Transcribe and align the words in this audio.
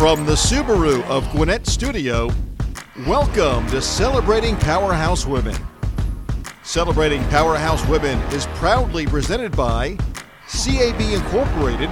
From 0.00 0.24
the 0.24 0.32
Subaru 0.32 1.02
of 1.10 1.30
Gwinnett 1.30 1.66
Studio, 1.66 2.30
welcome 3.06 3.66
to 3.66 3.82
Celebrating 3.82 4.56
Powerhouse 4.56 5.26
Women. 5.26 5.54
Celebrating 6.62 7.22
Powerhouse 7.24 7.86
Women 7.86 8.18
is 8.32 8.46
proudly 8.54 9.04
presented 9.04 9.54
by 9.54 9.98
CAB 10.48 11.02
Incorporated 11.02 11.90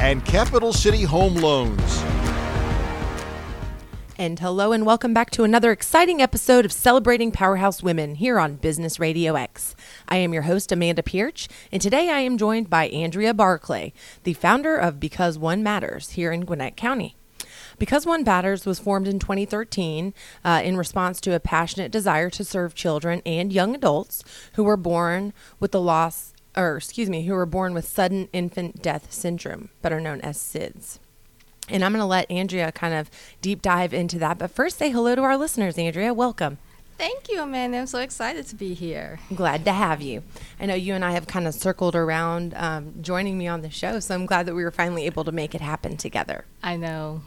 and 0.00 0.24
Capital 0.24 0.72
City 0.72 1.02
Home 1.02 1.34
Loans. 1.34 2.02
And 4.16 4.38
hello 4.38 4.72
and 4.72 4.86
welcome 4.86 5.12
back 5.12 5.28
to 5.32 5.44
another 5.44 5.70
exciting 5.70 6.22
episode 6.22 6.64
of 6.64 6.72
Celebrating 6.72 7.30
Powerhouse 7.30 7.82
Women 7.82 8.14
here 8.14 8.38
on 8.38 8.56
Business 8.56 8.98
Radio 8.98 9.34
X. 9.34 9.76
I 10.08 10.16
am 10.16 10.32
your 10.32 10.44
host, 10.44 10.72
Amanda 10.72 11.02
Pearch, 11.02 11.48
and 11.70 11.82
today 11.82 12.08
I 12.08 12.20
am 12.20 12.38
joined 12.38 12.70
by 12.70 12.88
Andrea 12.88 13.34
Barclay, 13.34 13.92
the 14.22 14.32
founder 14.32 14.78
of 14.78 14.98
Because 14.98 15.36
One 15.36 15.62
Matters 15.62 16.12
here 16.12 16.32
in 16.32 16.46
Gwinnett 16.46 16.78
County. 16.78 17.18
Because 17.78 18.06
One 18.06 18.24
Matters 18.24 18.66
was 18.66 18.78
formed 18.78 19.08
in 19.08 19.18
2013 19.18 20.14
uh, 20.44 20.60
in 20.64 20.76
response 20.76 21.20
to 21.22 21.34
a 21.34 21.40
passionate 21.40 21.90
desire 21.90 22.30
to 22.30 22.44
serve 22.44 22.74
children 22.74 23.22
and 23.24 23.52
young 23.52 23.74
adults 23.74 24.22
who 24.54 24.64
were 24.64 24.76
born 24.76 25.32
with 25.60 25.72
the 25.72 25.80
loss, 25.80 26.32
or 26.56 26.76
excuse 26.76 27.10
me, 27.10 27.24
who 27.24 27.34
were 27.34 27.46
born 27.46 27.74
with 27.74 27.86
sudden 27.86 28.28
infant 28.32 28.82
death 28.82 29.12
syndrome, 29.12 29.70
better 29.82 30.00
known 30.00 30.20
as 30.20 30.38
SIDS. 30.38 30.98
And 31.68 31.84
I'm 31.84 31.92
going 31.92 32.00
to 32.00 32.06
let 32.06 32.30
Andrea 32.30 32.72
kind 32.72 32.94
of 32.94 33.10
deep 33.40 33.62
dive 33.62 33.94
into 33.94 34.18
that. 34.18 34.38
But 34.38 34.50
first, 34.50 34.78
say 34.78 34.90
hello 34.90 35.14
to 35.14 35.22
our 35.22 35.36
listeners, 35.36 35.78
Andrea. 35.78 36.12
Welcome. 36.12 36.58
Thank 36.98 37.28
you, 37.28 37.40
Amanda. 37.40 37.78
I'm 37.78 37.86
so 37.86 37.98
excited 37.98 38.46
to 38.48 38.54
be 38.54 38.72
here. 38.72 39.18
Glad 39.34 39.64
to 39.64 39.72
have 39.72 40.00
you. 40.00 40.22
I 40.60 40.66
know 40.66 40.74
you 40.74 40.94
and 40.94 41.04
I 41.04 41.12
have 41.12 41.26
kind 41.26 41.48
of 41.48 41.54
circled 41.54 41.96
around 41.96 42.54
um, 42.54 42.94
joining 43.00 43.36
me 43.36 43.48
on 43.48 43.62
the 43.62 43.70
show, 43.70 43.98
so 43.98 44.14
I'm 44.14 44.26
glad 44.26 44.46
that 44.46 44.54
we 44.54 44.62
were 44.62 44.70
finally 44.70 45.06
able 45.06 45.24
to 45.24 45.32
make 45.32 45.54
it 45.54 45.60
happen 45.60 45.96
together. 45.96 46.44
I 46.62 46.76
know. 46.76 47.22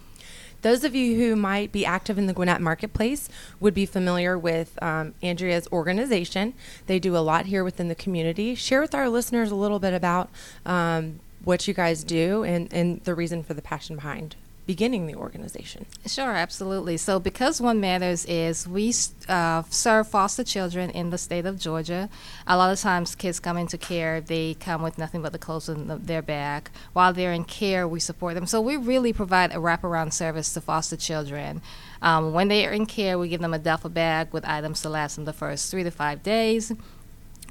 Those 0.61 0.83
of 0.83 0.95
you 0.95 1.15
who 1.17 1.35
might 1.35 1.71
be 1.71 1.85
active 1.85 2.17
in 2.17 2.27
the 2.27 2.33
Gwinnett 2.33 2.61
marketplace 2.61 3.29
would 3.59 3.73
be 3.73 3.85
familiar 3.85 4.37
with 4.37 4.81
um, 4.81 5.13
Andrea's 5.21 5.67
organization. 5.71 6.53
They 6.87 6.99
do 6.99 7.15
a 7.15 7.19
lot 7.19 7.45
here 7.45 7.63
within 7.63 7.87
the 7.87 7.95
community. 7.95 8.55
Share 8.55 8.81
with 8.81 8.95
our 8.95 9.09
listeners 9.09 9.51
a 9.51 9.55
little 9.55 9.79
bit 9.79 9.93
about 9.93 10.29
um, 10.65 11.19
what 11.43 11.67
you 11.67 11.73
guys 11.73 12.03
do 12.03 12.43
and, 12.43 12.71
and 12.73 13.03
the 13.03 13.15
reason 13.15 13.43
for 13.43 13.53
the 13.53 13.61
passion 13.61 13.95
behind 13.95 14.35
beginning 14.67 15.07
the 15.07 15.15
organization. 15.15 15.85
Sure, 16.05 16.33
absolutely. 16.33 16.97
So, 16.97 17.19
because 17.19 17.59
One 17.61 17.79
Matters 17.79 18.25
is 18.25 18.67
we 18.67 18.93
uh, 19.29 19.63
serve 19.69 20.09
foster 20.09 20.43
children 20.43 20.89
in 20.89 21.09
the 21.09 21.17
state 21.17 21.45
of 21.45 21.57
Georgia. 21.57 22.09
A 22.45 22.57
lot 22.57 22.71
of 22.71 22.79
times, 22.79 23.15
kids 23.15 23.39
come 23.39 23.57
into 23.57 23.77
care, 23.77 24.19
they 24.19 24.55
come 24.55 24.83
with 24.83 24.97
nothing 24.97 25.21
but 25.21 25.31
the 25.31 25.39
clothes 25.39 25.69
on 25.69 25.87
the, 25.87 25.95
their 25.95 26.21
back. 26.21 26.69
While 26.93 27.13
they're 27.13 27.33
in 27.33 27.45
care, 27.45 27.87
we 27.87 28.01
support 28.01 28.35
them. 28.35 28.45
So, 28.45 28.61
we 28.61 28.75
really 28.75 29.13
provide 29.13 29.51
a 29.51 29.55
wraparound 29.55 30.11
service 30.13 30.53
to 30.53 30.61
foster 30.61 30.97
children. 30.97 31.61
Um, 32.01 32.33
when 32.33 32.49
they 32.49 32.67
are 32.67 32.71
in 32.71 32.85
care, 32.85 33.17
we 33.17 33.29
give 33.29 33.41
them 33.41 33.53
a 33.53 33.59
duffel 33.59 33.89
bag 33.89 34.33
with 34.33 34.45
items 34.45 34.81
to 34.81 34.89
last 34.89 35.15
them 35.15 35.25
the 35.25 35.33
first 35.33 35.71
three 35.71 35.83
to 35.83 35.91
five 35.91 36.21
days 36.21 36.73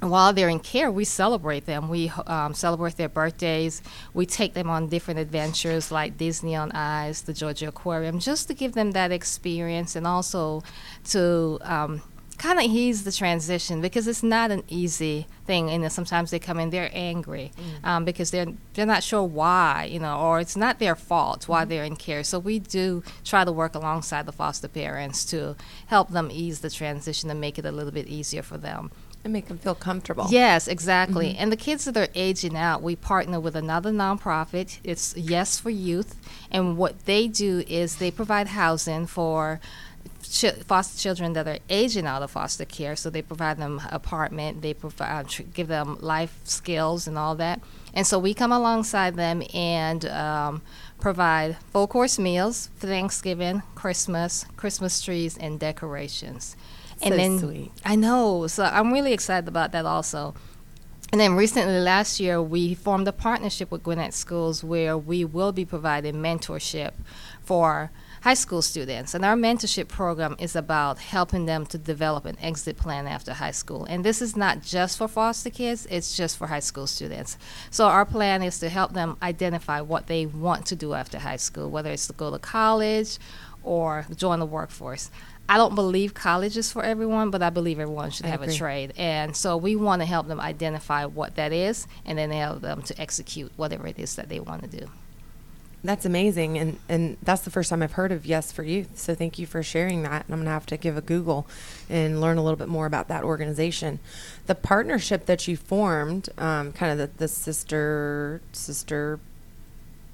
while 0.01 0.31
they're 0.31 0.49
in 0.49 0.59
care, 0.59 0.91
we 0.91 1.05
celebrate 1.05 1.65
them. 1.65 1.89
We 1.89 2.11
um, 2.27 2.53
celebrate 2.53 2.97
their 2.97 3.09
birthdays. 3.09 3.81
We 4.13 4.25
take 4.25 4.53
them 4.53 4.69
on 4.69 4.89
different 4.89 5.19
adventures 5.19 5.91
like 5.91 6.17
Disney 6.17 6.55
on 6.55 6.71
Ice, 6.71 7.21
the 7.21 7.33
Georgia 7.33 7.69
Aquarium, 7.69 8.19
just 8.19 8.47
to 8.47 8.53
give 8.53 8.73
them 8.73 8.91
that 8.91 9.11
experience 9.11 9.95
and 9.95 10.05
also 10.05 10.63
to 11.05 11.57
um, 11.63 12.03
kind 12.37 12.59
of 12.59 12.65
ease 12.65 13.05
the 13.05 13.11
transition 13.11 13.81
because 13.81 14.07
it's 14.07 14.21
not 14.21 14.51
an 14.51 14.61
easy 14.67 15.25
thing. 15.47 15.71
And 15.71 15.91
sometimes 15.91 16.29
they 16.29 16.37
come 16.37 16.59
in, 16.59 16.69
they're 16.69 16.91
angry 16.93 17.51
mm. 17.57 17.87
um, 17.87 18.05
because 18.05 18.29
they're 18.29 18.53
they're 18.75 18.85
not 18.85 19.01
sure 19.01 19.23
why, 19.23 19.89
you 19.91 19.99
know, 19.99 20.19
or 20.19 20.39
it's 20.39 20.55
not 20.55 20.77
their 20.77 20.95
fault 20.95 21.47
why 21.47 21.61
mm-hmm. 21.61 21.69
they're 21.69 21.83
in 21.83 21.95
care. 21.95 22.23
So 22.23 22.37
we 22.37 22.59
do 22.59 23.03
try 23.25 23.43
to 23.43 23.51
work 23.51 23.73
alongside 23.73 24.27
the 24.27 24.31
foster 24.31 24.67
parents 24.67 25.25
to 25.25 25.55
help 25.87 26.09
them 26.09 26.29
ease 26.31 26.59
the 26.59 26.69
transition 26.69 27.31
and 27.31 27.41
make 27.41 27.57
it 27.57 27.65
a 27.65 27.71
little 27.71 27.91
bit 27.91 28.05
easier 28.07 28.43
for 28.43 28.57
them 28.59 28.91
and 29.27 29.33
make 29.33 29.47
them 29.47 29.57
feel 29.57 29.75
comfortable. 29.75 30.25
Yes, 30.29 30.67
exactly. 30.67 31.29
Mm-hmm. 31.29 31.41
And 31.41 31.51
the 31.51 31.57
kids 31.57 31.85
that 31.85 31.97
are 31.97 32.07
aging 32.15 32.55
out, 32.55 32.81
we 32.81 32.95
partner 32.95 33.39
with 33.39 33.55
another 33.55 33.91
nonprofit. 33.91 34.79
It's 34.83 35.15
Yes 35.15 35.59
for 35.59 35.69
Youth, 35.69 36.15
and 36.49 36.77
what 36.77 37.05
they 37.05 37.27
do 37.27 37.63
is 37.67 37.97
they 37.97 38.09
provide 38.09 38.47
housing 38.47 39.05
for 39.05 39.59
ch- 40.23 40.53
foster 40.65 40.97
children 40.97 41.33
that 41.33 41.47
are 41.47 41.59
aging 41.69 42.07
out 42.07 42.23
of 42.23 42.31
foster 42.31 42.65
care. 42.65 42.95
So 42.95 43.09
they 43.09 43.21
provide 43.21 43.57
them 43.57 43.81
apartment, 43.91 44.61
they 44.61 44.73
provide 44.73 45.27
tr- 45.27 45.43
give 45.43 45.67
them 45.67 45.97
life 45.99 46.39
skills 46.45 47.05
and 47.05 47.17
all 47.17 47.35
that. 47.35 47.59
And 47.93 48.07
so 48.07 48.17
we 48.19 48.33
come 48.33 48.53
alongside 48.53 49.15
them 49.15 49.43
and 49.53 50.05
um, 50.05 50.61
provide 50.99 51.57
full 51.71 51.87
course 51.87 52.17
meals 52.17 52.69
for 52.77 52.87
Thanksgiving, 52.87 53.63
Christmas, 53.75 54.45
Christmas 54.55 55.01
trees, 55.01 55.37
and 55.37 55.59
decorations 55.59 56.55
and 57.01 57.13
so 57.13 57.17
then 57.17 57.39
sweet. 57.39 57.71
I 57.85 57.95
know. 57.95 58.47
So 58.47 58.63
I'm 58.63 58.91
really 58.91 59.13
excited 59.13 59.47
about 59.47 59.71
that 59.71 59.85
also. 59.85 60.33
And 61.11 61.21
then 61.21 61.35
recently, 61.35 61.79
last 61.79 62.19
year, 62.19 62.41
we 62.41 62.73
formed 62.73 63.07
a 63.07 63.13
partnership 63.13 63.71
with 63.71 63.83
Gwinnett 63.83 64.13
Schools 64.13 64.61
where 64.61 64.97
we 64.97 65.23
will 65.23 65.53
be 65.53 65.63
providing 65.63 66.15
mentorship 66.15 66.91
for 67.41 67.91
high 68.21 68.33
school 68.33 68.61
students. 68.61 69.13
And 69.13 69.23
our 69.23 69.35
mentorship 69.35 69.87
program 69.87 70.35
is 70.37 70.53
about 70.53 70.99
helping 70.99 71.45
them 71.45 71.65
to 71.67 71.77
develop 71.77 72.25
an 72.25 72.37
exit 72.41 72.75
plan 72.75 73.07
after 73.07 73.33
high 73.33 73.51
school. 73.51 73.85
And 73.85 74.03
this 74.03 74.21
is 74.21 74.35
not 74.35 74.61
just 74.61 74.97
for 74.97 75.07
foster 75.07 75.49
kids, 75.49 75.87
it's 75.89 76.17
just 76.17 76.37
for 76.37 76.47
high 76.47 76.59
school 76.59 76.87
students. 76.87 77.37
So 77.71 77.85
our 77.85 78.05
plan 78.05 78.43
is 78.43 78.59
to 78.59 78.67
help 78.67 78.91
them 78.91 79.15
identify 79.21 79.79
what 79.79 80.07
they 80.07 80.25
want 80.25 80.65
to 80.65 80.75
do 80.75 80.93
after 80.93 81.19
high 81.19 81.37
school, 81.37 81.69
whether 81.69 81.89
it's 81.89 82.07
to 82.07 82.13
go 82.13 82.31
to 82.31 82.39
college 82.39 83.17
or 83.63 84.05
join 84.15 84.39
the 84.39 84.45
workforce. 84.45 85.09
I 85.49 85.57
don't 85.57 85.75
believe 85.75 86.13
college 86.13 86.57
is 86.57 86.71
for 86.71 86.83
everyone, 86.83 87.29
but 87.29 87.41
I 87.41 87.49
believe 87.49 87.79
everyone 87.79 88.11
should 88.11 88.25
I 88.25 88.29
have 88.29 88.41
agree. 88.41 88.55
a 88.55 88.57
trade. 88.57 88.93
And 88.97 89.35
so 89.35 89.55
we 89.55 89.75
want 89.75 90.01
to 90.01 90.05
help 90.05 90.27
them 90.27 90.41
identify 90.41 91.05
what 91.05 91.35
that 91.35 91.53
is 91.53 91.87
and 92.05 92.17
then 92.17 92.31
help 92.31 92.61
them 92.61 92.81
to 92.83 93.01
execute 93.01 93.51
whatever 93.55 93.87
it 93.87 93.97
is 93.97 94.15
that 94.15 94.27
they 94.27 94.39
want 94.39 94.63
to 94.63 94.79
do. 94.79 94.87
That's 95.83 96.05
amazing. 96.05 96.57
And, 96.57 96.79
and 96.89 97.17
that's 97.21 97.43
the 97.43 97.49
first 97.49 97.69
time 97.69 97.81
I've 97.81 97.93
heard 97.93 98.11
of 98.11 98.25
Yes 98.25 98.51
for 98.51 98.63
Youth. 98.63 98.97
So 98.97 99.15
thank 99.15 99.39
you 99.39 99.45
for 99.45 99.63
sharing 99.63 100.03
that. 100.03 100.25
And 100.25 100.33
I'm 100.33 100.39
going 100.39 100.45
to 100.45 100.51
have 100.51 100.65
to 100.65 100.77
give 100.77 100.97
a 100.97 101.01
Google 101.01 101.47
and 101.89 102.19
learn 102.19 102.37
a 102.37 102.43
little 102.43 102.57
bit 102.57 102.67
more 102.67 102.85
about 102.85 103.07
that 103.07 103.23
organization. 103.23 103.99
The 104.47 104.55
partnership 104.55 105.27
that 105.27 105.47
you 105.47 105.55
formed, 105.55 106.29
um, 106.37 106.73
kind 106.73 106.91
of 106.91 106.97
the, 106.97 107.17
the 107.17 107.27
sister, 107.29 108.41
sister 108.51 109.19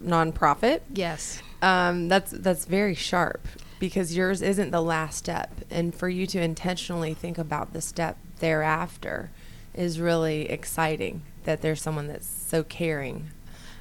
nonprofit. 0.04 0.82
Yes. 0.94 1.42
Um, 1.64 2.08
that's, 2.08 2.30
that's 2.30 2.66
very 2.66 2.94
sharp 2.94 3.48
because 3.84 4.16
yours 4.16 4.42
isn't 4.42 4.72
the 4.72 4.82
last 4.82 5.18
step. 5.18 5.52
And 5.70 5.94
for 5.94 6.08
you 6.08 6.26
to 6.28 6.42
intentionally 6.42 7.14
think 7.14 7.38
about 7.38 7.74
the 7.74 7.82
step 7.82 8.18
thereafter 8.40 9.30
is 9.74 10.00
really 10.00 10.50
exciting 10.50 11.24
that 11.44 11.62
there's 11.62 11.82
someone 11.82 12.08
that's 12.08 12.26
so 12.26 12.64
caring 12.64 13.32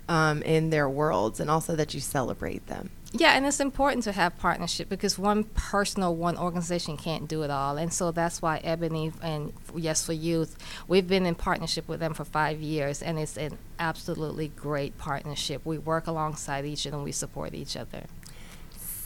um, 0.08 0.42
in 0.42 0.70
their 0.70 0.88
worlds 0.88 1.38
and 1.38 1.48
also 1.48 1.76
that 1.76 1.94
you 1.94 2.00
celebrate 2.00 2.66
them. 2.66 2.90
Yeah, 3.12 3.36
and 3.36 3.46
it's 3.46 3.60
important 3.60 4.02
to 4.02 4.10
have 4.10 4.36
partnership 4.38 4.88
because 4.88 5.20
one 5.20 5.44
person 5.44 6.02
or 6.02 6.16
one 6.16 6.36
organization 6.36 6.96
can't 6.96 7.28
do 7.28 7.44
it 7.44 7.50
all. 7.50 7.76
And 7.76 7.92
so 7.92 8.10
that's 8.10 8.42
why 8.42 8.58
Ebony 8.64 9.12
and 9.22 9.52
Yes 9.76 10.04
for 10.04 10.14
Youth, 10.14 10.58
we've 10.88 11.06
been 11.06 11.26
in 11.26 11.36
partnership 11.36 11.86
with 11.86 12.00
them 12.00 12.12
for 12.12 12.24
five 12.24 12.60
years, 12.60 13.02
and 13.02 13.20
it's 13.20 13.36
an 13.36 13.56
absolutely 13.78 14.48
great 14.48 14.98
partnership. 14.98 15.64
We 15.64 15.78
work 15.78 16.08
alongside 16.08 16.64
each 16.64 16.88
other 16.88 16.96
and 16.96 17.04
we 17.04 17.12
support 17.12 17.54
each 17.54 17.76
other. 17.76 18.06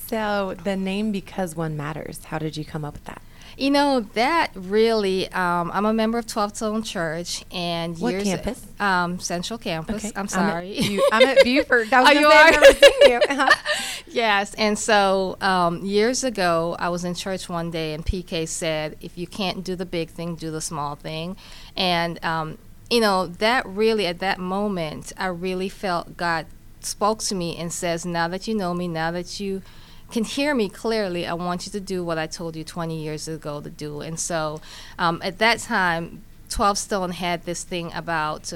So 0.06 0.54
the 0.62 0.76
name 0.76 1.10
Because 1.10 1.56
One 1.56 1.76
Matters, 1.76 2.24
how 2.24 2.38
did 2.38 2.56
you 2.56 2.64
come 2.64 2.84
up 2.84 2.94
with 2.94 3.04
that? 3.06 3.22
You 3.56 3.70
know 3.70 4.00
that 4.12 4.50
really. 4.54 5.32
Um, 5.32 5.70
I'm 5.72 5.86
a 5.86 5.92
member 5.92 6.18
of 6.18 6.26
12 6.26 6.56
Stone 6.56 6.82
Church, 6.82 7.42
and 7.50 7.98
what 7.98 8.12
years, 8.12 8.24
campus? 8.24 8.66
Um, 8.78 9.18
Central 9.18 9.58
Campus. 9.58 10.04
Okay. 10.04 10.12
I'm 10.14 10.28
sorry. 10.28 10.76
I'm 10.76 10.82
at, 10.82 10.90
you, 10.90 11.08
I'm 11.10 11.22
at 11.28 11.42
Buford. 11.42 11.90
I 11.90 12.00
was 12.00 12.10
oh, 12.10 12.20
you 12.20 12.26
are? 12.26 12.32
I've 12.32 12.52
never 12.52 12.72
seen 12.74 12.92
you. 13.06 13.20
Uh-huh. 13.28 13.72
yes, 14.08 14.52
and 14.54 14.78
so 14.78 15.38
um, 15.40 15.82
years 15.84 16.22
ago, 16.22 16.76
I 16.78 16.90
was 16.90 17.04
in 17.04 17.14
church 17.14 17.48
one 17.48 17.70
day, 17.70 17.94
and 17.94 18.04
PK 18.04 18.46
said, 18.46 18.96
"If 19.00 19.16
you 19.16 19.26
can't 19.26 19.64
do 19.64 19.74
the 19.74 19.86
big 19.86 20.10
thing, 20.10 20.36
do 20.36 20.50
the 20.50 20.60
small 20.60 20.94
thing," 20.94 21.38
and 21.76 22.22
um, 22.22 22.58
you 22.90 23.00
know 23.00 23.26
that 23.26 23.64
really 23.66 24.06
at 24.06 24.18
that 24.18 24.38
moment, 24.38 25.14
I 25.16 25.28
really 25.28 25.70
felt 25.70 26.18
God 26.18 26.44
spoke 26.80 27.20
to 27.20 27.34
me 27.34 27.56
and 27.56 27.72
says, 27.72 28.04
"Now 28.04 28.28
that 28.28 28.46
you 28.46 28.54
know 28.54 28.74
me, 28.74 28.86
now 28.86 29.10
that 29.12 29.40
you." 29.40 29.62
Can 30.10 30.24
hear 30.24 30.54
me 30.54 30.68
clearly, 30.68 31.26
I 31.26 31.34
want 31.34 31.66
you 31.66 31.72
to 31.72 31.80
do 31.80 32.04
what 32.04 32.18
I 32.18 32.26
told 32.26 32.56
you 32.56 32.64
20 32.64 33.02
years 33.02 33.28
ago 33.28 33.60
to 33.60 33.70
do. 33.70 34.00
And 34.00 34.18
so 34.18 34.60
um, 34.98 35.20
at 35.24 35.38
that 35.38 35.58
time, 35.60 36.22
12 36.50 36.78
Stone 36.78 37.10
had 37.10 37.44
this 37.44 37.64
thing 37.64 37.92
about 37.92 38.52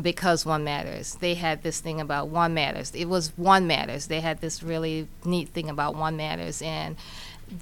because 0.00 0.44
one 0.44 0.64
matters. 0.64 1.14
They 1.14 1.34
had 1.34 1.62
this 1.62 1.80
thing 1.80 2.00
about 2.00 2.28
one 2.28 2.52
matters. 2.52 2.94
It 2.94 3.06
was 3.06 3.32
one 3.36 3.66
matters. 3.66 4.08
They 4.08 4.20
had 4.20 4.40
this 4.40 4.62
really 4.62 5.08
neat 5.24 5.48
thing 5.50 5.70
about 5.70 5.94
one 5.94 6.16
matters. 6.16 6.60
And 6.60 6.96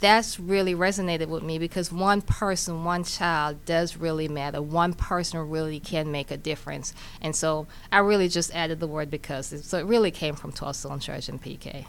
that's 0.01 0.41
really 0.41 0.75
resonated 0.75 1.29
with 1.29 1.43
me 1.43 1.59
because 1.59 1.93
one 1.93 2.23
person, 2.23 2.85
one 2.85 3.05
child 3.05 3.65
does 3.67 3.97
really 3.97 4.29
matter. 4.29 4.63
One 4.63 4.95
person 4.95 5.49
really 5.49 5.79
can 5.79 6.11
make 6.11 6.31
a 6.31 6.37
difference. 6.37 6.95
And 7.21 7.37
so 7.37 7.67
I 7.93 7.99
really 7.99 8.29
just 8.29 8.55
added 8.55 8.81
the 8.81 8.87
word 8.87 9.11
because. 9.11 9.55
So 9.65 9.79
it 9.79 9.85
really 9.85 10.11
came 10.11 10.35
from 10.35 10.53
12 10.53 10.77
Stone 10.77 11.01
Church 11.01 11.29
and 11.29 11.41
PK. 11.41 11.85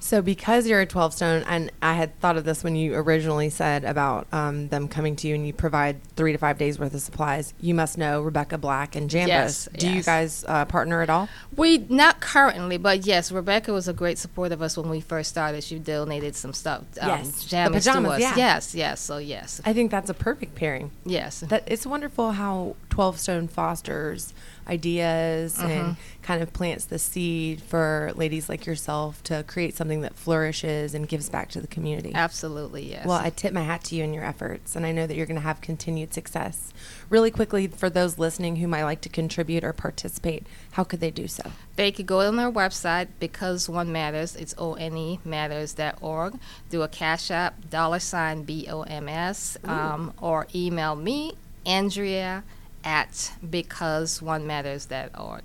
So, 0.00 0.22
because 0.22 0.66
you're 0.66 0.80
a 0.80 0.86
12 0.86 1.14
stone, 1.14 1.44
and 1.48 1.70
I 1.82 1.94
had 1.94 2.18
thought 2.20 2.36
of 2.36 2.44
this 2.44 2.62
when 2.62 2.76
you 2.76 2.94
originally 2.94 3.50
said 3.50 3.84
about 3.84 4.26
um, 4.32 4.68
them 4.68 4.88
coming 4.88 5.16
to 5.16 5.28
you 5.28 5.34
and 5.34 5.46
you 5.46 5.52
provide 5.52 6.02
three 6.16 6.32
to 6.32 6.38
five 6.38 6.56
days 6.58 6.78
worth 6.78 6.94
of 6.94 7.00
supplies, 7.00 7.52
you 7.60 7.74
must 7.74 7.98
know 7.98 8.22
Rebecca 8.22 8.58
Black 8.58 8.94
and 8.96 9.10
Jambos. 9.10 9.26
Yes, 9.26 9.68
Do 9.76 9.90
you 9.90 10.02
guys 10.02 10.44
uh, 10.46 10.64
partner 10.66 11.02
at 11.02 11.10
all? 11.10 11.28
We 11.56 11.78
not 11.88 12.20
currently, 12.20 12.76
but 12.78 13.04
yes, 13.06 13.32
Rebecca 13.32 13.72
was 13.72 13.88
a 13.88 13.92
great 13.92 14.18
support 14.18 14.52
of 14.52 14.62
us 14.62 14.76
when 14.76 14.88
we 14.88 15.00
first 15.00 15.30
started. 15.30 15.64
She 15.64 15.78
donated 15.78 16.36
some 16.36 16.52
stuff, 16.52 16.84
um, 17.00 17.08
Yes, 17.08 17.28
the 17.42 17.42
pajamas, 17.48 17.84
pajamas, 17.84 18.10
to 18.10 18.14
us. 18.14 18.20
yeah. 18.20 18.36
Yes, 18.36 18.74
yes. 18.74 19.00
So 19.00 19.18
yes, 19.18 19.60
I 19.64 19.72
think 19.72 19.90
that's 19.90 20.10
a 20.10 20.14
perfect 20.14 20.54
pairing. 20.54 20.90
yes. 21.04 21.40
That 21.40 21.64
it's 21.66 21.86
wonderful 21.86 22.32
how 22.32 22.76
12 22.90 23.18
stone 23.18 23.48
fosters 23.48 24.32
ideas 24.68 25.58
and 25.58 25.96
kind 26.22 26.42
of 26.42 26.52
plants 26.52 26.84
the 26.84 26.98
seed 26.98 27.62
for 27.62 28.12
ladies 28.16 28.50
like 28.50 28.66
yourself 28.66 29.22
to 29.22 29.42
create 29.44 29.74
something 29.74 29.87
that 30.02 30.14
flourishes 30.14 30.94
and 30.94 31.08
gives 31.08 31.28
back 31.28 31.48
to 31.50 31.60
the 31.60 31.66
community. 31.66 32.12
Absolutely, 32.14 32.90
yes. 32.90 33.06
Well, 33.06 33.18
I 33.18 33.30
tip 33.30 33.52
my 33.52 33.62
hat 33.62 33.84
to 33.84 33.96
you 33.96 34.04
and 34.04 34.14
your 34.14 34.24
efforts, 34.24 34.76
and 34.76 34.86
I 34.86 34.92
know 34.92 35.06
that 35.06 35.16
you're 35.16 35.26
going 35.26 35.40
to 35.40 35.42
have 35.42 35.60
continued 35.60 36.14
success. 36.14 36.72
Really 37.10 37.30
quickly, 37.30 37.66
for 37.66 37.90
those 37.90 38.18
listening 38.18 38.56
who 38.56 38.68
might 38.68 38.84
like 38.84 39.00
to 39.02 39.08
contribute 39.08 39.64
or 39.64 39.72
participate, 39.72 40.46
how 40.72 40.84
could 40.84 41.00
they 41.00 41.10
do 41.10 41.26
so? 41.26 41.50
They 41.76 41.90
could 41.90 42.06
go 42.06 42.20
on 42.20 42.38
our 42.38 42.52
website 42.52 43.08
because 43.18 43.68
one 43.68 43.90
matters. 43.90 44.36
It's 44.36 44.54
o 44.58 44.74
n 44.74 44.96
e 44.96 45.20
matters.org. 45.24 46.38
Do 46.70 46.82
a 46.82 46.88
cash 46.88 47.30
app 47.30 47.70
dollar 47.70 47.98
sign 47.98 48.44
b 48.44 48.66
o 48.68 48.82
m 48.82 49.08
s 49.08 49.56
um, 49.64 50.12
or 50.20 50.46
email 50.54 50.94
me 50.94 51.34
Andrea 51.66 52.44
at 52.84 53.32
Because 53.48 54.22
One 54.22 54.46
becauseonematters.org. 54.46 55.42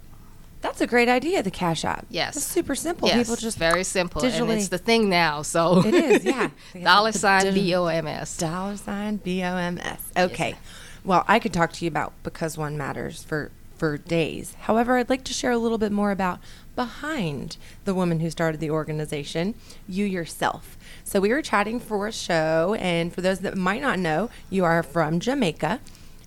That's 0.64 0.80
a 0.82 0.88
great 0.88 1.10
idea, 1.10 1.44
the 1.44 1.52
Cash 1.52 1.84
App. 1.86 2.06
Yes. 2.10 2.38
It's 2.38 2.46
super 2.46 2.74
simple. 2.74 3.08
Yes, 3.10 3.18
People 3.28 3.36
just 3.36 3.58
very 3.58 3.84
simple, 3.84 4.22
digitally- 4.22 4.42
and 4.50 4.52
it's 4.54 4.70
the 4.70 4.78
thing 4.80 5.10
now. 5.10 5.42
So 5.44 5.86
It 5.86 5.94
is, 5.94 6.24
yeah. 6.26 6.50
Dollar 6.84 7.12
sign 7.12 7.54
b 7.54 7.76
o 7.76 7.86
m 7.88 8.08
s. 8.08 8.38
dollar 8.38 8.78
sign 8.78 9.18
B 9.18 9.44
O 9.44 9.56
M 9.58 9.78
S. 9.78 10.02
Okay. 10.18 10.56
Well, 11.04 11.26
I 11.28 11.38
could 11.40 11.52
talk 11.54 11.74
to 11.74 11.86
you 11.86 11.90
about 11.90 12.14
because 12.24 12.58
one 12.58 12.78
matters 12.78 13.24
for 13.24 13.52
for 13.76 13.98
days. 13.98 14.56
However, 14.62 14.98
I'd 14.98 15.10
like 15.10 15.26
to 15.26 15.34
share 15.34 15.52
a 15.52 15.58
little 15.58 15.78
bit 15.78 15.92
more 15.92 16.12
about 16.12 16.40
behind 16.78 17.58
the 17.86 17.94
woman 17.94 18.20
who 18.22 18.30
started 18.30 18.60
the 18.62 18.70
organization, 18.70 19.56
you 19.88 20.06
yourself. 20.06 20.78
So 21.04 21.20
we 21.20 21.30
were 21.30 21.42
chatting 21.42 21.80
for 21.82 22.08
a 22.08 22.12
show, 22.14 22.76
and 22.80 23.14
for 23.14 23.20
those 23.22 23.40
that 23.40 23.58
might 23.58 23.82
not 23.82 24.00
know, 24.00 24.30
you 24.50 24.64
are 24.64 24.82
from 24.82 25.20
Jamaica. 25.20 25.82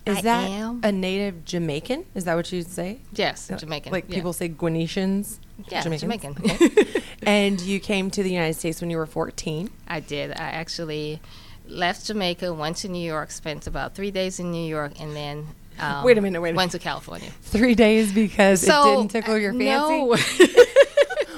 Is 0.07 0.17
I 0.17 0.21
that 0.21 0.49
am. 0.49 0.81
a 0.83 0.91
native 0.91 1.45
Jamaican? 1.45 2.05
Is 2.15 2.25
that 2.25 2.35
what 2.35 2.51
you'd 2.51 2.67
say? 2.67 2.99
Yes, 3.13 3.49
Uh, 3.51 3.57
Jamaican. 3.57 3.91
Like 3.91 4.05
yeah. 4.07 4.15
people 4.15 4.33
say 4.33 4.49
Guanetians? 4.49 5.39
Yeah, 5.69 5.81
Jamaicans? 5.81 6.01
Jamaican. 6.01 6.35
Okay. 6.77 7.03
and 7.23 7.59
you 7.61 7.79
came 7.79 8.09
to 8.11 8.23
the 8.23 8.31
United 8.31 8.53
States 8.53 8.79
when 8.81 8.89
you 8.89 8.97
were 8.97 9.05
14. 9.05 9.69
I 9.87 9.99
did. 9.99 10.31
I 10.31 10.49
actually 10.51 11.19
left 11.67 12.05
Jamaica, 12.05 12.53
went 12.53 12.77
to 12.77 12.87
New 12.87 13.05
York, 13.05 13.31
spent 13.31 13.67
about 13.67 13.95
three 13.95 14.11
days 14.11 14.39
in 14.39 14.51
New 14.51 14.65
York, 14.65 14.99
and 14.99 15.15
then 15.15 15.47
um, 15.79 16.03
Wait 16.03 16.17
a 16.17 16.21
minute, 16.21 16.41
wait 16.41 16.51
a 16.53 16.55
went 16.55 16.71
to 16.71 16.79
California. 16.79 17.29
Three 17.41 17.75
days 17.75 18.11
because 18.11 18.63
it 18.63 18.67
didn't 18.71 19.09
tickle 19.09 19.37
your 19.37 19.51
uh, 19.53 19.57
fancy? 19.57 19.97
No. 19.99 20.15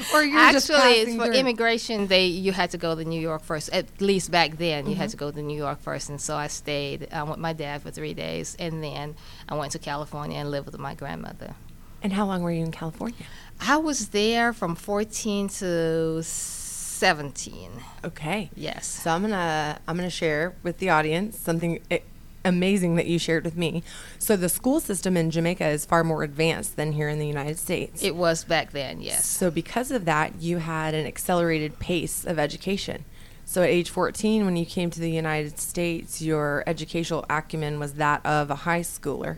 Or 0.13 0.23
you're 0.23 0.39
Actually, 0.39 0.77
passing 0.77 1.17
for 1.19 1.25
through? 1.25 1.35
immigration, 1.35 2.07
they 2.07 2.25
you 2.25 2.51
had 2.51 2.71
to 2.71 2.77
go 2.77 2.95
to 2.95 3.03
New 3.03 3.19
York 3.21 3.43
first. 3.43 3.69
At 3.73 3.85
least 4.01 4.31
back 4.31 4.57
then, 4.57 4.85
you 4.85 4.91
Mm-hmm. 4.93 5.01
had 5.01 5.09
to 5.11 5.17
go 5.17 5.31
to 5.31 5.41
New 5.41 5.57
York 5.57 5.79
first, 5.81 6.09
and 6.09 6.19
so 6.21 6.35
I 6.35 6.47
stayed 6.47 7.07
um, 7.13 7.29
with 7.29 7.39
my 7.39 7.53
dad 7.53 7.81
for 7.83 7.91
three 7.91 8.13
days, 8.13 8.55
and 8.59 8.83
then 8.83 9.15
I 9.47 9.55
went 9.55 9.71
to 9.73 9.79
California 9.79 10.37
and 10.39 10.49
lived 10.51 10.65
with 10.67 10.77
my 10.79 10.93
grandmother. 10.95 11.55
And 12.01 12.13
how 12.13 12.25
long 12.25 12.41
were 12.43 12.51
you 12.51 12.63
in 12.63 12.71
California? 12.71 13.25
I 13.59 13.77
was 13.77 14.09
there 14.09 14.53
from 14.53 14.75
14 14.75 15.49
to 15.59 16.23
17. 16.23 17.71
Okay. 18.05 18.49
Yes. 18.55 18.85
So 18.87 19.11
I'm 19.11 19.21
gonna 19.21 19.79
I'm 19.87 19.95
gonna 19.97 20.09
share 20.09 20.53
with 20.63 20.77
the 20.79 20.89
audience 20.89 21.37
something 21.37 21.79
i- 21.91 22.01
amazing 22.45 22.95
that 22.95 23.07
you 23.07 23.19
shared 23.19 23.43
with 23.43 23.55
me. 23.55 23.83
So 24.17 24.35
the 24.35 24.49
school 24.49 24.79
system 24.79 25.17
in 25.17 25.31
Jamaica 25.31 25.67
is 25.67 25.85
far 25.85 26.03
more 26.03 26.23
advanced 26.23 26.75
than 26.75 26.93
here 26.93 27.09
in 27.09 27.19
the 27.19 27.27
United 27.27 27.57
States. 27.57 28.03
It 28.03 28.15
was 28.15 28.43
back 28.43 28.71
then, 28.71 29.01
yes. 29.01 29.25
So 29.25 29.51
because 29.51 29.91
of 29.91 30.05
that, 30.05 30.41
you 30.41 30.57
had 30.57 30.93
an 30.93 31.05
accelerated 31.05 31.79
pace 31.79 32.25
of 32.25 32.39
education. 32.39 33.05
So 33.45 33.63
at 33.63 33.69
age 33.69 33.89
14, 33.89 34.45
when 34.45 34.55
you 34.55 34.65
came 34.65 34.91
to 34.91 34.99
the 34.99 35.09
United 35.09 35.57
States, 35.59 36.21
your 36.21 36.63
educational 36.67 37.25
acumen 37.29 37.79
was 37.79 37.93
that 37.93 38.23
of 38.23 38.51
a 38.51 38.55
high 38.55 38.81
schooler, 38.81 39.37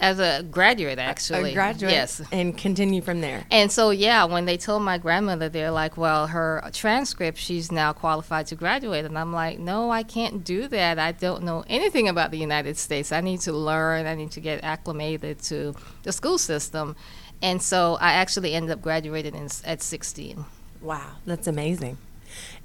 As 0.00 0.18
a 0.18 0.42
graduate, 0.50 0.98
actually. 0.98 1.50
a 1.50 1.54
graduate, 1.54 1.92
Yes. 1.92 2.22
and 2.32 2.56
continue 2.56 3.02
from 3.02 3.20
there. 3.20 3.44
And 3.50 3.70
so, 3.70 3.90
yeah, 3.90 4.24
when 4.24 4.44
they 4.44 4.56
told 4.56 4.82
my 4.82 4.98
grandmother, 4.98 5.48
they're 5.48 5.70
like, 5.70 5.96
well, 5.96 6.26
her 6.28 6.62
transcript, 6.72 7.38
she's 7.38 7.70
now 7.72 7.92
qualified 7.92 8.46
to 8.48 8.54
graduate. 8.54 9.04
And 9.04 9.18
I'm 9.18 9.32
like, 9.32 9.58
no, 9.58 9.90
I 9.90 10.02
can't 10.02 10.44
do 10.44 10.68
that. 10.68 10.98
I 10.98 11.12
don't 11.12 11.42
know 11.42 11.64
anything 11.68 12.08
about 12.08 12.30
the 12.30 12.38
United 12.38 12.76
States. 12.78 13.12
I 13.12 13.20
need 13.20 13.40
to 13.40 13.52
learn, 13.52 14.06
I 14.06 14.14
need 14.14 14.30
to 14.32 14.40
get 14.40 14.62
acclimated 14.64 15.40
to 15.44 15.74
the 16.02 16.12
school 16.12 16.38
system. 16.38 16.96
And 17.42 17.62
so 17.62 17.96
I 18.00 18.12
actually 18.14 18.54
ended 18.54 18.72
up 18.72 18.82
graduating 18.82 19.34
in, 19.34 19.48
at 19.64 19.82
16. 19.82 20.44
Wow, 20.80 21.06
that's 21.26 21.46
amazing. 21.46 21.98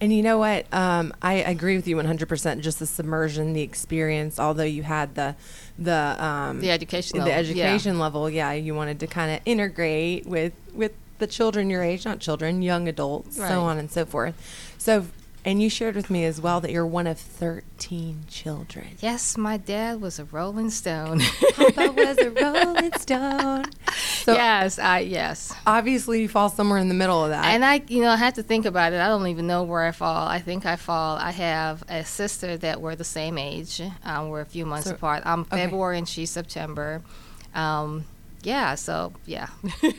And 0.02 0.14
you 0.14 0.22
know 0.24 0.38
what? 0.38 0.66
Um, 0.74 1.14
I 1.22 1.34
agree 1.36 1.76
with 1.76 1.88
you 1.88 1.96
100%. 1.96 2.60
Just 2.62 2.80
the 2.80 2.86
submersion, 2.86 3.54
the 3.54 3.62
experience, 3.62 4.40
although 4.40 4.64
you 4.64 4.84
had 4.84 5.16
the 5.16 5.36
the 5.80 6.16
um, 6.24 6.60
The 6.62 6.72
education 6.72 7.18
the 7.20 7.26
level, 7.26 7.34
yeah. 7.34 7.40
education 7.66 8.00
level, 8.00 8.30
yeah, 8.30 8.52
you 8.54 8.76
wanted 8.76 9.00
to 9.00 9.08
kind 9.08 9.32
of 9.36 9.40
integrate 9.46 10.26
with 10.26 10.54
with 10.74 10.92
the 11.20 11.28
children 11.28 11.70
your 11.70 11.82
age, 11.84 12.06
not 12.06 12.20
children, 12.20 12.62
young 12.62 12.88
adults, 12.88 13.38
Right. 13.38 13.48
so 13.50 13.62
on 13.62 13.78
and 13.78 13.90
so 13.90 14.06
forth. 14.06 14.36
So, 14.78 15.06
and 15.46 15.62
you 15.62 15.70
shared 15.70 15.96
with 15.96 16.10
me 16.10 16.26
as 16.26 16.40
well 16.42 16.60
that 16.62 16.72
you're 16.72 16.86
one 16.88 17.06
of 17.08 17.18
13 17.18 18.24
children. 18.30 18.88
Yes, 19.00 19.38
my 19.38 19.58
dad 19.58 20.02
was 20.02 20.20
a 20.20 20.26
Rolling 20.26 20.70
Stone. 20.70 21.20
Papa 21.56 21.92
was 21.96 22.18
a 22.18 22.30
Rolling 22.32 22.92
Stone. 22.94 23.66
So 24.24 24.34
yes, 24.34 24.80
I 24.80 25.00
yes. 25.00 25.54
obviously 25.68 26.22
you 26.22 26.30
fall 26.30 26.50
somewhere 26.50 26.80
in 26.80 26.88
the 26.88 26.94
middle 26.94 27.24
of 27.24 27.30
that. 27.32 27.46
And 27.46 27.64
I, 27.66 27.82
you 27.88 28.02
know, 28.02 28.10
I 28.10 28.16
had 28.16 28.36
to 28.36 28.44
think 28.44 28.66
about 28.66 28.94
it. 28.94 29.00
I 29.00 29.08
don't 29.08 29.28
even 29.28 29.48
know 29.48 29.64
where 29.64 29.84
I 29.84 29.92
fall. 29.92 30.28
I 30.28 30.40
think 30.40 30.66
I 30.66 30.76
fall. 30.78 31.18
I 31.18 31.32
have 31.32 31.84
a 31.90 32.06
sister 32.06 32.56
that 32.58 32.80
we're 32.82 32.96
the 32.96 33.04
same 33.04 33.38
age. 33.38 33.82
Um, 34.06 34.30
we're 34.30 34.42
a 34.42 34.46
few 34.46 34.66
months 34.66 34.88
So- 34.88 34.96
apart. 34.96 35.24
I'm 35.26 35.42
okay. 35.42 35.58
February 35.58 35.98
and 35.98 36.08
she's 36.08 36.30
September. 36.30 37.02
Um, 37.54 38.06
yeah. 38.44 38.76
So 38.76 39.14
yeah. 39.26 39.48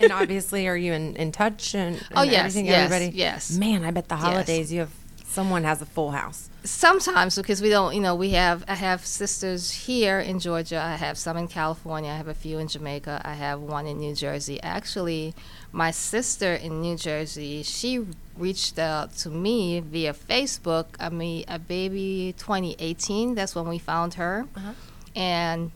and 0.00 0.12
obviously, 0.12 0.66
are 0.68 0.76
you 0.76 0.92
in, 0.92 1.16
in 1.16 1.30
touch 1.32 1.74
and, 1.74 1.96
and 1.96 2.06
Oh, 2.16 2.22
yes, 2.22 2.38
everything? 2.40 2.66
yes, 2.66 2.90
Everybody? 2.92 3.16
yes. 3.16 3.50
Man, 3.56 3.84
I 3.84 3.90
bet 3.90 4.08
the 4.08 4.14
Yes. 4.16 4.24
holidays 4.24 4.72
you 4.72 4.80
have 4.80 4.90
someone 5.34 5.64
has 5.64 5.82
a 5.82 5.86
full 5.86 6.12
house. 6.12 6.48
Sometimes 6.64 7.36
because 7.36 7.60
we 7.60 7.68
don't, 7.68 7.94
you 7.94 8.00
know, 8.00 8.14
we 8.14 8.30
have. 8.30 8.64
I 8.66 8.74
have 8.74 9.04
sisters 9.04 9.70
here 9.70 10.18
in 10.20 10.38
Georgia. 10.38 10.80
I 10.80 10.94
have 10.96 11.18
some 11.18 11.36
in 11.36 11.48
California. 11.48 12.10
I 12.10 12.16
have 12.16 12.28
a 12.28 12.34
few 12.44 12.58
in 12.58 12.68
Jamaica. 12.68 13.20
I 13.24 13.34
have 13.34 13.60
one 13.60 13.86
in 13.86 13.98
New 13.98 14.14
Jersey. 14.14 14.62
Actually, 14.62 15.34
my 15.72 15.90
sister 15.90 16.54
in 16.54 16.80
New 16.80 16.96
Jersey, 16.96 17.62
she 17.62 18.06
reached 18.38 18.78
out 18.78 19.14
to 19.18 19.28
me 19.28 19.80
via 19.80 20.14
Facebook. 20.14 20.86
I 20.98 21.08
mean, 21.10 21.44
a 21.48 21.58
baby 21.58 22.34
2018. 22.38 23.34
That's 23.34 23.54
when 23.54 23.68
we 23.68 23.78
found 23.78 24.14
her, 24.14 24.46
Uh-huh. 24.56 24.72
and 25.14 25.70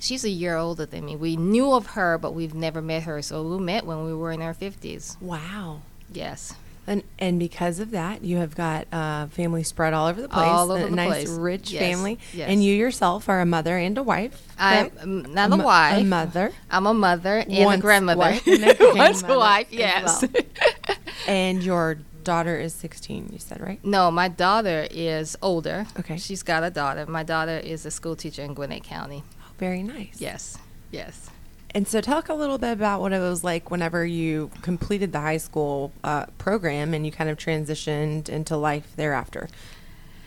she's 0.00 0.24
a 0.24 0.30
year 0.30 0.56
older 0.56 0.86
than 0.86 1.04
me. 1.04 1.14
We 1.16 1.36
knew 1.36 1.72
of 1.72 1.86
her, 1.98 2.18
but 2.18 2.34
we've 2.34 2.54
never 2.54 2.82
met 2.82 3.04
her. 3.04 3.22
So 3.22 3.42
we 3.42 3.58
met 3.58 3.86
when 3.86 4.04
we 4.04 4.12
were 4.14 4.32
in 4.32 4.42
our 4.42 4.54
50s. 4.54 5.16
Wow. 5.20 5.82
Yes. 6.12 6.54
And 6.90 7.04
and 7.20 7.38
because 7.38 7.78
of 7.78 7.92
that, 7.92 8.24
you 8.24 8.38
have 8.38 8.56
got 8.56 8.86
uh, 8.92 9.28
family 9.28 9.62
spread 9.62 9.94
all 9.94 10.08
over 10.08 10.20
the 10.20 10.28
place. 10.28 10.44
All 10.44 10.72
over 10.72 10.86
a 10.86 10.90
the 10.90 10.96
nice, 10.96 11.08
place. 11.26 11.28
rich 11.28 11.70
Yes, 11.70 11.82
family. 11.82 12.18
yes. 12.32 12.48
And 12.50 12.64
you 12.64 12.74
yourself 12.74 13.28
are 13.28 13.40
a 13.40 13.46
mother 13.46 13.76
and 13.78 13.96
a 13.96 14.02
wife. 14.02 14.42
I'm 14.58 14.90
um, 15.00 15.32
not 15.32 15.52
a, 15.52 15.56
mo- 15.56 15.64
wife. 15.64 16.00
A 16.00 16.04
mother. 16.04 16.50
I'm 16.68 16.86
a 16.88 16.92
mother 16.92 17.44
and 17.48 17.64
Once 17.64 17.78
a 17.78 17.80
grandmother. 17.80 18.18
wife 18.18 18.44
and 18.44 18.64
a 18.64 18.76
Once 18.96 19.22
a 19.22 19.38
wife, 19.38 19.68
yes. 19.70 20.24
well. 20.34 20.96
And 21.28 21.62
your 21.62 21.98
daughter 22.24 22.58
is 22.58 22.74
16, 22.74 23.28
you 23.32 23.38
said, 23.38 23.60
right? 23.60 23.78
no, 23.84 24.10
my 24.10 24.26
daughter 24.26 24.88
is 24.90 25.36
older. 25.40 25.86
Okay. 25.98 26.16
She's 26.16 26.42
got 26.42 26.64
a 26.64 26.70
daughter. 26.70 27.06
My 27.06 27.22
daughter 27.22 27.56
is 27.58 27.86
a 27.86 27.90
school 27.92 28.16
teacher 28.16 28.42
in 28.42 28.54
Gwinnett 28.54 28.82
County. 28.82 29.22
Oh, 29.40 29.52
very 29.58 29.84
nice. 29.84 30.16
Yes. 30.20 30.58
Yes. 30.90 31.30
And 31.72 31.86
so, 31.86 32.00
talk 32.00 32.28
a 32.28 32.34
little 32.34 32.58
bit 32.58 32.72
about 32.72 33.00
what 33.00 33.12
it 33.12 33.20
was 33.20 33.44
like 33.44 33.70
whenever 33.70 34.04
you 34.04 34.50
completed 34.62 35.12
the 35.12 35.20
high 35.20 35.36
school 35.36 35.92
uh, 36.02 36.26
program 36.38 36.94
and 36.94 37.06
you 37.06 37.12
kind 37.12 37.30
of 37.30 37.38
transitioned 37.38 38.28
into 38.28 38.56
life 38.56 38.92
thereafter. 38.96 39.48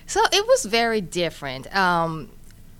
So 0.05 0.21
it 0.31 0.45
was 0.45 0.65
very 0.65 1.01
different. 1.01 1.73
Um, 1.75 2.29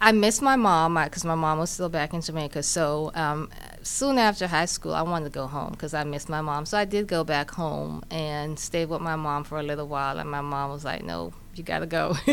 I 0.02 0.12
missed 0.12 0.42
my 0.42 0.56
mom 0.56 0.96
because 0.96 1.24
my 1.24 1.36
mom 1.36 1.60
was 1.60 1.70
still 1.70 1.90
back 1.90 2.14
in 2.14 2.22
Jamaica. 2.22 2.64
So 2.64 3.12
um, 3.16 3.50
soon 3.84 4.18
after 4.18 4.48
high 4.48 4.66
school, 4.66 4.94
I 4.94 5.02
wanted 5.02 5.26
to 5.26 5.32
go 5.32 5.48
home 5.48 5.72
because 5.72 5.94
I 5.94 6.04
missed 6.04 6.28
my 6.28 6.42
mom. 6.42 6.66
So 6.66 6.78
I 6.78 6.86
did 6.86 7.08
go 7.08 7.24
back 7.24 7.52
home 7.52 8.04
and 8.12 8.60
stayed 8.60 8.90
with 8.90 9.02
my 9.02 9.16
mom 9.16 9.46
for 9.46 9.60
a 9.60 9.64
little 9.64 9.88
while. 9.88 10.20
And 10.20 10.30
my 10.30 10.42
mom 10.42 10.72
was 10.72 10.84
like, 10.84 11.04
"No, 11.04 11.32
you 11.56 11.64
got 11.64 11.80
to 11.80 11.86
go. 11.86 12.18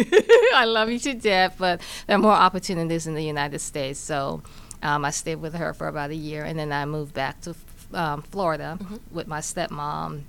I 0.54 0.64
love 0.64 0.90
you 0.90 0.98
to 0.98 1.14
death, 1.14 1.56
but 1.58 1.80
there 2.06 2.16
are 2.16 2.20
more 2.20 2.32
opportunities 2.32 3.06
in 3.06 3.14
the 3.14 3.24
United 3.24 3.60
States." 3.60 4.00
So 4.00 4.42
um, 4.82 5.04
I 5.04 5.10
stayed 5.10 5.36
with 5.36 5.54
her 5.54 5.74
for 5.74 5.88
about 5.88 6.10
a 6.10 6.14
year, 6.14 6.44
and 6.44 6.58
then 6.58 6.72
I 6.72 6.84
moved 6.84 7.14
back 7.14 7.40
to 7.42 7.54
um, 7.92 8.22
Florida 8.22 8.78
with 9.10 9.26
my 9.26 9.40
stepmom 9.40 10.22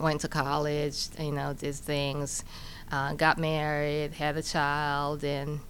went 0.00 0.20
to 0.22 0.28
college, 0.28 1.08
you 1.18 1.32
know, 1.32 1.54
did 1.54 1.74
things, 1.74 2.44
uh, 2.90 3.14
got 3.14 3.38
married, 3.38 4.12
had 4.12 4.36
a 4.36 4.42
child, 4.42 5.24
and 5.24 5.60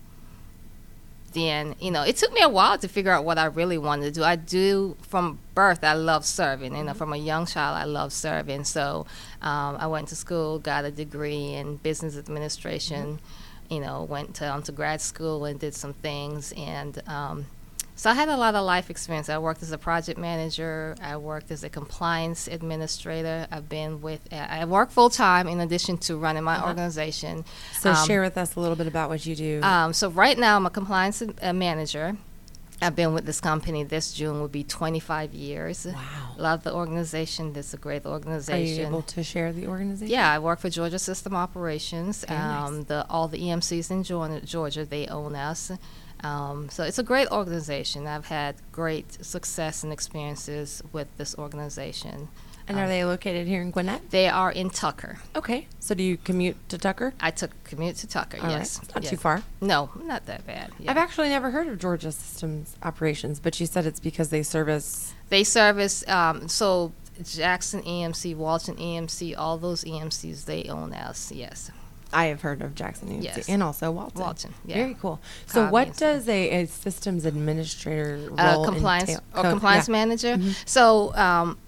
then 1.32 1.74
you 1.80 1.90
know 1.90 2.02
it 2.02 2.16
took 2.16 2.32
me 2.32 2.40
a 2.40 2.48
while 2.48 2.78
to 2.78 2.88
figure 2.88 3.12
out 3.12 3.22
what 3.24 3.36
I 3.36 3.46
really 3.46 3.78
wanted 3.78 4.06
to 4.06 4.10
do. 4.10 4.24
I 4.24 4.36
do 4.36 4.96
from 5.02 5.38
birth. 5.54 5.84
I 5.84 5.94
love 5.94 6.24
serving. 6.24 6.74
You 6.74 6.84
know, 6.84 6.94
from 6.94 7.12
a 7.12 7.16
young 7.16 7.46
child, 7.46 7.76
I 7.76 7.84
love 7.84 8.12
serving. 8.12 8.64
So 8.64 9.06
um, 9.42 9.76
I 9.78 9.86
went 9.86 10.08
to 10.08 10.16
school, 10.16 10.58
got 10.58 10.84
a 10.84 10.90
degree 10.90 11.54
in 11.54 11.76
business 11.76 12.16
administration. 12.16 13.20
You 13.68 13.80
know, 13.80 14.04
went 14.04 14.36
to, 14.36 14.52
um, 14.52 14.62
to 14.62 14.72
grad 14.72 15.00
school 15.00 15.44
and 15.44 15.58
did 15.58 15.74
some 15.74 15.94
things 15.94 16.52
and. 16.56 17.02
Um, 17.08 17.46
so 17.96 18.10
I 18.10 18.14
had 18.14 18.28
a 18.28 18.36
lot 18.36 18.54
of 18.54 18.64
life 18.64 18.90
experience. 18.90 19.28
I 19.28 19.38
worked 19.38 19.62
as 19.62 19.72
a 19.72 19.78
project 19.78 20.18
manager. 20.18 20.94
I 21.02 21.16
worked 21.16 21.50
as 21.50 21.64
a 21.64 21.68
compliance 21.70 22.46
administrator. 22.46 23.46
I've 23.50 23.68
been 23.68 24.00
with. 24.02 24.20
I 24.32 24.64
work 24.66 24.90
full 24.90 25.10
time 25.10 25.48
in 25.48 25.60
addition 25.60 25.96
to 26.06 26.16
running 26.16 26.44
my 26.44 26.56
Uh-huh. 26.56 26.68
organization. 26.68 27.44
So 27.80 27.90
Um, 27.90 28.06
share 28.06 28.22
with 28.22 28.36
us 28.38 28.54
a 28.56 28.60
little 28.60 28.76
bit 28.76 28.86
about 28.86 29.08
what 29.08 29.24
you 29.26 29.34
do. 29.34 29.60
Um, 29.62 29.92
so 29.92 30.10
right 30.10 30.38
now 30.38 30.56
I'm 30.56 30.66
a 30.66 30.70
compliance 30.70 31.22
uh, 31.22 31.52
manager. 31.52 32.16
I've 32.82 32.94
been 32.94 33.14
with 33.14 33.24
this 33.24 33.40
company. 33.40 33.84
This 33.84 34.12
June 34.12 34.38
will 34.38 34.48
be 34.48 34.62
25 34.62 35.32
years. 35.32 35.86
wow. 35.86 35.94
Love 36.36 36.62
the 36.62 36.74
organization. 36.74 37.54
It's 37.56 37.72
a 37.72 37.78
great 37.78 38.04
organization. 38.04 38.76
Are 38.78 38.80
you 38.82 38.86
able 38.86 39.00
to 39.16 39.22
share 39.22 39.50
the 39.50 39.66
organization? 39.66 40.12
Yeah, 40.12 40.30
I 40.30 40.38
work 40.38 40.58
for 40.60 40.68
Georgia 40.68 40.98
System 40.98 41.34
Operations. 41.34 42.24
Very 42.28 42.38
nice. 42.38 42.68
Um, 42.68 42.84
the 42.84 43.06
all 43.08 43.28
the 43.28 43.38
EMCs 43.38 43.90
in 43.90 44.02
Georgia, 44.02 44.40
Georgia 44.44 44.84
they 44.84 45.06
own 45.06 45.34
us. 45.34 45.72
Um, 46.24 46.68
so 46.70 46.82
it's 46.84 46.98
a 46.98 47.02
great 47.02 47.28
organization. 47.30 48.06
I've 48.06 48.26
had 48.26 48.56
great 48.72 49.24
success 49.24 49.84
and 49.84 49.92
experiences 49.92 50.82
with 50.92 51.08
this 51.16 51.36
organization. 51.38 52.28
And 52.68 52.78
are 52.78 52.82
Um, 52.84 52.88
they 52.88 53.04
located 53.04 53.46
here 53.46 53.62
in 53.62 53.70
Gwinnett? 53.70 54.10
They 54.10 54.28
are 54.28 54.50
in 54.50 54.70
Tucker. 54.70 55.18
Okay. 55.36 55.68
So 55.78 55.94
do 55.94 56.02
you 56.02 56.16
commute 56.16 56.56
to 56.70 56.78
Tucker? 56.78 57.14
I 57.20 57.30
took 57.30 57.52
commute 57.62 57.94
to 57.98 58.08
Tucker. 58.08 58.38
All 58.38 58.44
right. 58.48 58.58
yes, 58.58 58.80
It's 58.82 58.92
not 58.92 59.04
yes. 59.04 59.10
too 59.10 59.16
far. 59.16 59.42
No, 59.60 59.90
not 60.02 60.26
that 60.26 60.44
bad. 60.46 60.72
yeah. 60.80 60.90
I've 60.90 60.96
actually 60.96 61.28
never 61.28 61.50
heard 61.52 61.68
of 61.68 61.78
Georgia 61.78 62.10
Systems 62.10 62.74
Operations, 62.82 63.38
but 63.38 63.60
you 63.60 63.66
said 63.66 63.86
it's 63.86 64.00
because 64.00 64.30
they 64.30 64.42
service. 64.42 65.14
They 65.28 65.44
service 65.44 66.06
um, 66.08 66.48
so 66.48 66.92
Jackson 67.22 67.82
EMC, 67.82 68.34
Walton 68.34 68.74
EMC, 68.76 69.34
all 69.38 69.58
those 69.58 69.84
EMCs 69.84 70.46
they 70.46 70.64
own 70.64 70.92
us. 70.92 71.30
Yes, 71.30 71.70
I 72.12 72.26
have 72.26 72.40
heard 72.42 72.62
of 72.62 72.74
Jackson 72.74 73.08
EMC 73.08 73.24
Yes. 73.24 73.48
and 73.48 73.62
also 73.62 73.90
Walton. 73.90 74.20
Walton, 74.20 74.54
yeah. 74.64 74.76
Very 74.76 74.94
cool. 74.94 75.20
So, 75.46 75.68
what 75.68 75.96
does 75.96 76.28
a, 76.28 76.62
a 76.62 76.66
systems 76.66 77.24
administrator 77.24 78.30
uh, 78.38 78.64
compliance 78.64 79.10
entail? 79.10 79.24
or 79.34 79.42
Co- 79.42 79.50
compliance 79.50 79.88
yeah. 79.88 79.92
manager. 79.92 80.38
So. 80.64 81.14
Um, 81.14 81.58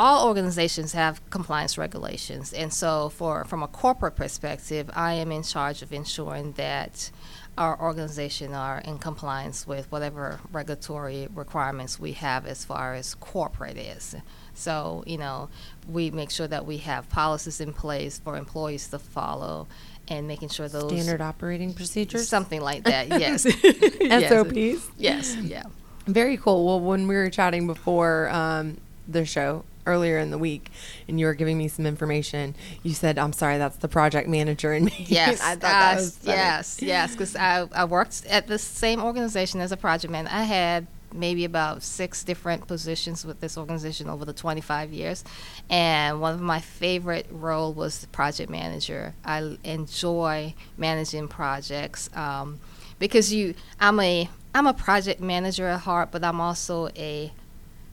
all 0.00 0.28
organizations 0.28 0.92
have 0.92 1.20
compliance 1.30 1.76
regulations, 1.76 2.52
and 2.52 2.72
so 2.72 3.08
for 3.08 3.44
from 3.46 3.64
a 3.64 3.66
corporate 3.66 4.14
perspective, 4.14 4.88
I 4.94 5.14
am 5.14 5.32
in 5.32 5.42
charge 5.42 5.82
of 5.82 5.92
ensuring 5.92 6.52
that 6.52 7.10
our 7.58 7.76
organization 7.80 8.54
are 8.54 8.78
in 8.78 8.98
compliance 8.98 9.66
with 9.66 9.90
whatever 9.90 10.38
regulatory 10.52 11.26
requirements 11.34 11.98
we 11.98 12.12
have 12.12 12.46
as 12.46 12.64
far 12.64 12.94
as 12.94 13.16
corporate 13.16 13.76
is. 13.76 14.14
So, 14.58 15.04
you 15.06 15.18
know, 15.18 15.48
we 15.88 16.10
make 16.10 16.30
sure 16.30 16.48
that 16.48 16.66
we 16.66 16.78
have 16.78 17.08
policies 17.08 17.60
in 17.60 17.72
place 17.72 18.18
for 18.18 18.36
employees 18.36 18.88
to 18.88 18.98
follow 18.98 19.66
and 20.08 20.26
making 20.26 20.48
sure 20.48 20.68
those 20.68 20.90
Standard 20.90 21.20
operating 21.20 21.74
procedures? 21.74 22.28
something 22.28 22.60
like 22.60 22.84
that. 22.84 23.08
Yes. 23.20 23.42
SOPs? 23.42 24.90
Yes. 24.98 25.36
Yeah. 25.36 25.64
Very 26.06 26.36
cool. 26.36 26.66
Well, 26.66 26.80
when 26.80 27.06
we 27.06 27.14
were 27.14 27.30
chatting 27.30 27.66
before 27.66 28.28
um, 28.30 28.78
the 29.06 29.24
show 29.24 29.64
earlier 29.86 30.18
in 30.18 30.30
the 30.30 30.38
week, 30.38 30.70
and 31.06 31.18
you 31.20 31.26
were 31.26 31.34
giving 31.34 31.58
me 31.58 31.68
some 31.68 31.86
information, 31.86 32.54
you 32.82 32.94
said, 32.94 33.18
"I'm 33.18 33.32
sorry, 33.32 33.58
that's 33.58 33.76
the 33.76 33.88
project 33.88 34.28
manager 34.28 34.72
in 34.72 34.86
me." 34.86 35.04
Yes, 35.08 35.40
I 35.42 35.50
thought 35.52 35.60
that 35.60 35.98
uh, 35.98 36.10
yes, 36.24 36.80
yes. 36.82 37.12
Because 37.12 37.36
I, 37.36 37.68
I 37.72 37.84
worked 37.84 38.24
at 38.26 38.46
the 38.46 38.58
same 38.58 39.00
organization 39.02 39.60
as 39.60 39.72
a 39.72 39.76
project 39.76 40.10
man. 40.10 40.26
I 40.26 40.44
had 40.44 40.86
maybe 41.12 41.44
about 41.44 41.82
six 41.82 42.24
different 42.24 42.66
positions 42.66 43.24
with 43.24 43.40
this 43.40 43.56
organization 43.56 44.08
over 44.08 44.24
the 44.24 44.32
25 44.32 44.92
years, 44.92 45.24
and 45.70 46.20
one 46.20 46.34
of 46.34 46.40
my 46.40 46.60
favorite 46.60 47.26
role 47.30 47.72
was 47.72 48.00
the 48.00 48.06
project 48.08 48.50
manager. 48.50 49.14
I 49.24 49.58
enjoy 49.64 50.54
managing 50.76 51.28
projects 51.28 52.10
um, 52.14 52.60
because 52.98 53.32
you. 53.32 53.54
I'm 53.80 54.00
a 54.00 54.28
I'm 54.54 54.66
a 54.66 54.74
project 54.74 55.20
manager 55.20 55.68
at 55.68 55.80
heart, 55.80 56.10
but 56.10 56.24
I'm 56.24 56.40
also 56.40 56.88
a 56.96 57.32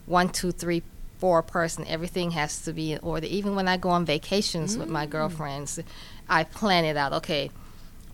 one, 0.05 0.29
two, 0.29 0.51
three, 0.51 0.83
four 1.19 1.41
person. 1.43 1.85
Everything 1.87 2.31
has 2.31 2.61
to 2.63 2.73
be 2.73 2.93
in 2.93 2.99
order. 2.99 3.27
Even 3.27 3.55
when 3.55 3.67
I 3.67 3.77
go 3.77 3.89
on 3.89 4.05
vacations 4.05 4.77
with 4.77 4.89
my 4.89 5.05
girlfriends, 5.05 5.79
I 6.29 6.43
plan 6.43 6.85
it 6.85 6.97
out. 6.97 7.13
Okay, 7.13 7.51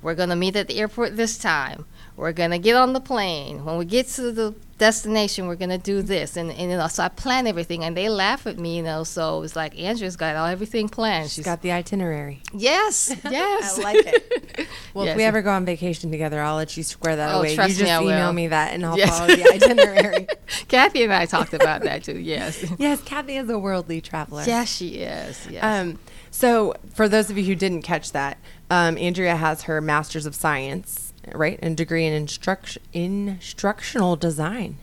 we're 0.02 0.16
gonna 0.16 0.36
meet 0.36 0.56
at 0.56 0.68
the 0.68 0.80
airport 0.80 1.16
this 1.16 1.38
time. 1.38 1.86
We're 2.18 2.34
gonna 2.34 2.60
get 2.60 2.76
on 2.76 2.94
the 2.94 3.00
plane. 3.00 3.64
When 3.66 3.78
we 3.78 3.86
get 3.86 4.08
to 4.10 4.32
the 4.32 4.54
destination, 4.78 5.48
we're 5.48 5.56
gonna 5.56 5.78
do 5.78 6.02
this, 6.02 6.36
and, 6.38 6.52
and 6.52 6.72
you 6.72 6.78
know, 6.78 6.88
so 6.88 7.04
I 7.04 7.08
plan 7.10 7.48
everything, 7.48 7.84
and 7.84 7.96
they 7.96 8.10
laugh 8.10 8.46
at 8.48 8.58
me, 8.60 8.78
you 8.78 8.84
know. 8.84 9.04
So 9.04 9.42
it's 9.44 9.56
like 9.56 9.80
Andrea's 9.80 10.16
got 10.18 10.36
all 10.36 10.46
everything 10.48 10.90
planned. 10.90 11.30
She's 11.32 11.46
got 11.46 11.62
the 11.62 11.72
itinerary. 11.72 12.42
yes, 12.54 13.16
yes. 13.30 13.80
I 13.80 13.82
like 13.82 14.06
it. 14.06 14.68
Well, 14.94 15.06
Yes. 15.06 15.14
if 15.14 15.18
we 15.18 15.24
ever 15.24 15.42
go 15.42 15.52
on 15.52 15.64
vacation 15.66 16.12
together, 16.12 16.42
I'll 16.42 16.58
let 16.58 16.76
you 16.76 16.84
square 16.84 17.16
that 17.16 17.34
Oh, 17.34 17.40
away. 17.40 17.56
trust 17.56 17.72
you 17.78 17.84
me, 17.86 17.90
just 17.90 18.02
I 18.02 18.04
email 18.04 18.34
me 18.34 18.48
that, 18.50 18.74
and 18.74 18.86
I'll 18.86 18.98
Yes. 18.98 19.18
follow 19.18 19.34
the 19.34 19.50
itinerary. 19.54 20.28
Kathy 20.68 21.04
and 21.06 21.14
I 21.14 21.26
talked 21.26 21.54
about 21.54 21.82
that 21.84 22.04
too. 22.04 22.20
Yes. 22.20 22.66
yes, 22.78 23.02
Kathy 23.04 23.38
is 23.38 23.50
a 23.50 23.58
worldly 23.58 24.02
traveler. 24.02 24.44
Yes, 24.46 24.68
she 24.76 24.96
is. 24.96 25.48
Yes. 25.50 25.64
Um, 25.64 25.98
so, 26.30 26.76
for 26.94 27.08
those 27.08 27.30
of 27.30 27.38
you 27.38 27.46
who 27.46 27.56
didn't 27.56 27.84
catch 27.84 28.12
that, 28.12 28.38
um, 28.70 28.98
Andrea 28.98 29.36
has 29.38 29.64
her 29.64 29.80
Master's 29.80 30.26
of 30.26 30.36
Science, 30.36 31.11
right, 31.36 31.60
and 31.62 31.76
degree 31.78 32.06
in 32.06 32.14
instruction 32.14 32.82
instructional 32.94 34.16
design. 34.16 34.78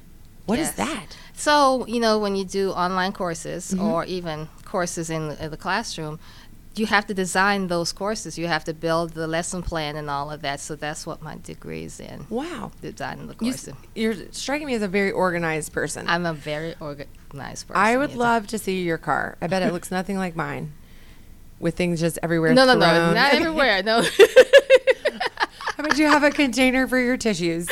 What 0.46 0.58
is 0.58 0.68
Yes. 0.68 0.76
that? 0.76 1.06
So, 1.34 1.86
you 1.86 2.00
know, 2.00 2.18
when 2.18 2.34
you 2.36 2.44
do 2.44 2.70
online 2.70 3.12
courses 3.12 3.70
Mm-hmm. 3.72 3.84
or 3.84 4.04
even 4.06 4.48
courses 4.64 5.10
in, 5.10 5.32
in 5.32 5.50
the 5.50 5.56
classroom, 5.56 6.18
you 6.74 6.86
have 6.86 7.06
to 7.06 7.14
design 7.14 7.66
those 7.68 7.92
courses. 7.92 8.38
You 8.38 8.46
have 8.46 8.64
to 8.64 8.72
build 8.72 9.10
the 9.12 9.26
lesson 9.26 9.62
plan 9.62 9.96
and 9.96 10.08
all 10.08 10.30
of 10.30 10.42
that. 10.42 10.60
So 10.60 10.74
that's 10.76 11.04
what 11.06 11.20
my 11.22 11.36
degree 11.42 11.84
is 11.84 11.98
in, 12.00 12.26
Wow. 12.30 12.70
designing 12.80 13.26
the 13.26 13.34
You, 13.40 13.50
courses. 13.52 13.74
you're 13.94 14.14
striking 14.32 14.66
me 14.66 14.74
as 14.74 14.82
a 14.82 14.88
very 14.88 15.10
organized 15.12 15.72
person. 15.72 16.08
I'm 16.08 16.24
a 16.24 16.32
very 16.34 16.74
organized 16.80 17.66
person. 17.68 17.82
I 17.82 17.96
would 17.96 18.10
yes. 18.10 18.18
love 18.18 18.46
to 18.48 18.58
see 18.58 18.80
your 18.82 18.98
car. 18.98 19.36
I 19.42 19.48
bet 19.48 19.62
it 19.62 19.72
looks 19.72 19.90
nothing 19.90 20.16
like 20.18 20.34
mine, 20.36 20.72
with 21.58 21.74
things 21.76 21.98
just 22.00 22.18
everywhere. 22.22 22.54
No, 22.54 22.64
no, 22.64 22.74
no, 22.74 23.12
not 23.12 23.34
everywhere. 23.34 23.82
No. 23.82 24.02
How 25.78 25.85
about 25.85 25.97
you 25.97 26.06
have 26.08 26.25
a 26.25 26.30
container 26.32 26.88
for 26.88 26.99
your 26.99 27.16
tissues 27.16 27.68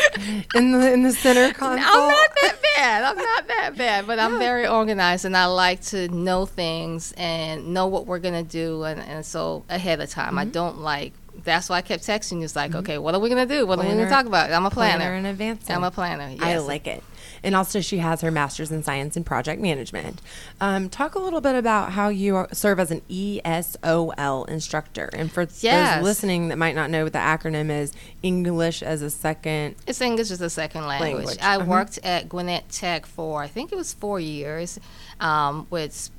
in 0.54 0.70
the 0.70 0.92
in 0.92 1.02
the 1.02 1.10
center 1.10 1.52
console? 1.52 1.82
I'm 1.92 2.08
not 2.08 2.30
that 2.40 2.56
bad. 2.76 3.02
I'm 3.02 3.16
not 3.16 3.48
that 3.48 3.76
bad, 3.76 4.06
but 4.06 4.20
I'm 4.20 4.38
very 4.38 4.64
organized 4.64 5.24
and 5.24 5.36
I 5.36 5.46
like 5.46 5.80
to 5.86 6.06
know 6.08 6.46
things 6.46 7.12
and 7.16 7.74
know 7.74 7.88
what 7.88 8.06
we're 8.06 8.20
gonna 8.20 8.44
do, 8.44 8.84
and, 8.84 9.00
and 9.00 9.26
so 9.26 9.64
ahead 9.68 10.00
of 10.00 10.08
time. 10.08 10.38
I 10.38 10.42
Mm-hmm. 10.44 10.52
don't 10.52 10.78
like. 10.78 11.14
That's 11.42 11.68
why 11.68 11.78
I 11.78 11.82
kept 11.82 12.04
texting 12.06 12.38
you. 12.38 12.44
It's 12.44 12.54
like, 12.54 12.76
okay, 12.76 12.96
what 12.98 13.14
are 13.16 13.18
we 13.20 13.28
gonna 13.28 13.44
do? 13.44 13.66
What 13.66 13.80
are 13.80 13.82
we 13.82 13.88
gonna 13.88 14.08
talk 14.08 14.26
about? 14.26 14.52
I'm 14.52 14.64
a 14.66 14.70
planner. 14.70 14.98
planner 14.98 15.16
in 15.16 15.26
advance. 15.26 15.68
I'm 15.68 15.82
a 15.82 15.90
planner. 15.90 16.28
Yes. 16.30 16.42
I 16.42 16.58
like 16.58 16.86
it. 16.86 17.02
And 17.46 17.54
also, 17.54 17.80
she 17.80 17.98
has 17.98 18.22
her 18.22 18.32
master's 18.32 18.72
in 18.72 18.82
science 18.82 19.16
and 19.16 19.24
project 19.24 19.62
management. 19.62 20.20
Um, 20.60 20.90
talk 20.90 21.14
a 21.14 21.20
little 21.20 21.40
bit 21.40 21.54
about 21.54 21.92
how 21.92 22.08
you 22.08 22.34
are, 22.34 22.48
serve 22.52 22.80
as 22.80 22.90
an 22.90 23.02
ESOL 23.08 24.48
instructor. 24.48 25.08
And 25.12 25.30
for 25.30 25.46
Yes. 25.60 25.96
those 25.98 26.04
listening 26.04 26.48
that 26.48 26.58
might 26.58 26.74
not 26.74 26.90
know 26.90 27.04
what 27.04 27.12
the 27.12 27.20
acronym 27.20 27.70
is, 27.70 27.92
English 28.24 28.82
as 28.82 29.00
a 29.00 29.10
second. 29.10 29.76
It's 29.86 30.00
English 30.00 30.32
as 30.32 30.40
a 30.40 30.50
second 30.50 30.86
language. 30.88 31.14
Language, 31.14 31.38
I 31.40 31.56
uh-huh. 31.56 31.64
worked 31.66 31.98
at 32.02 32.28
Gwinnett 32.28 32.68
Tech 32.68 33.06
for 33.06 33.42
I 33.42 33.46
think 33.46 33.70
it 33.70 33.76
was 33.76 33.94
four 33.94 34.18
years 34.18 34.80
um, 35.20 35.68
with 35.70 36.10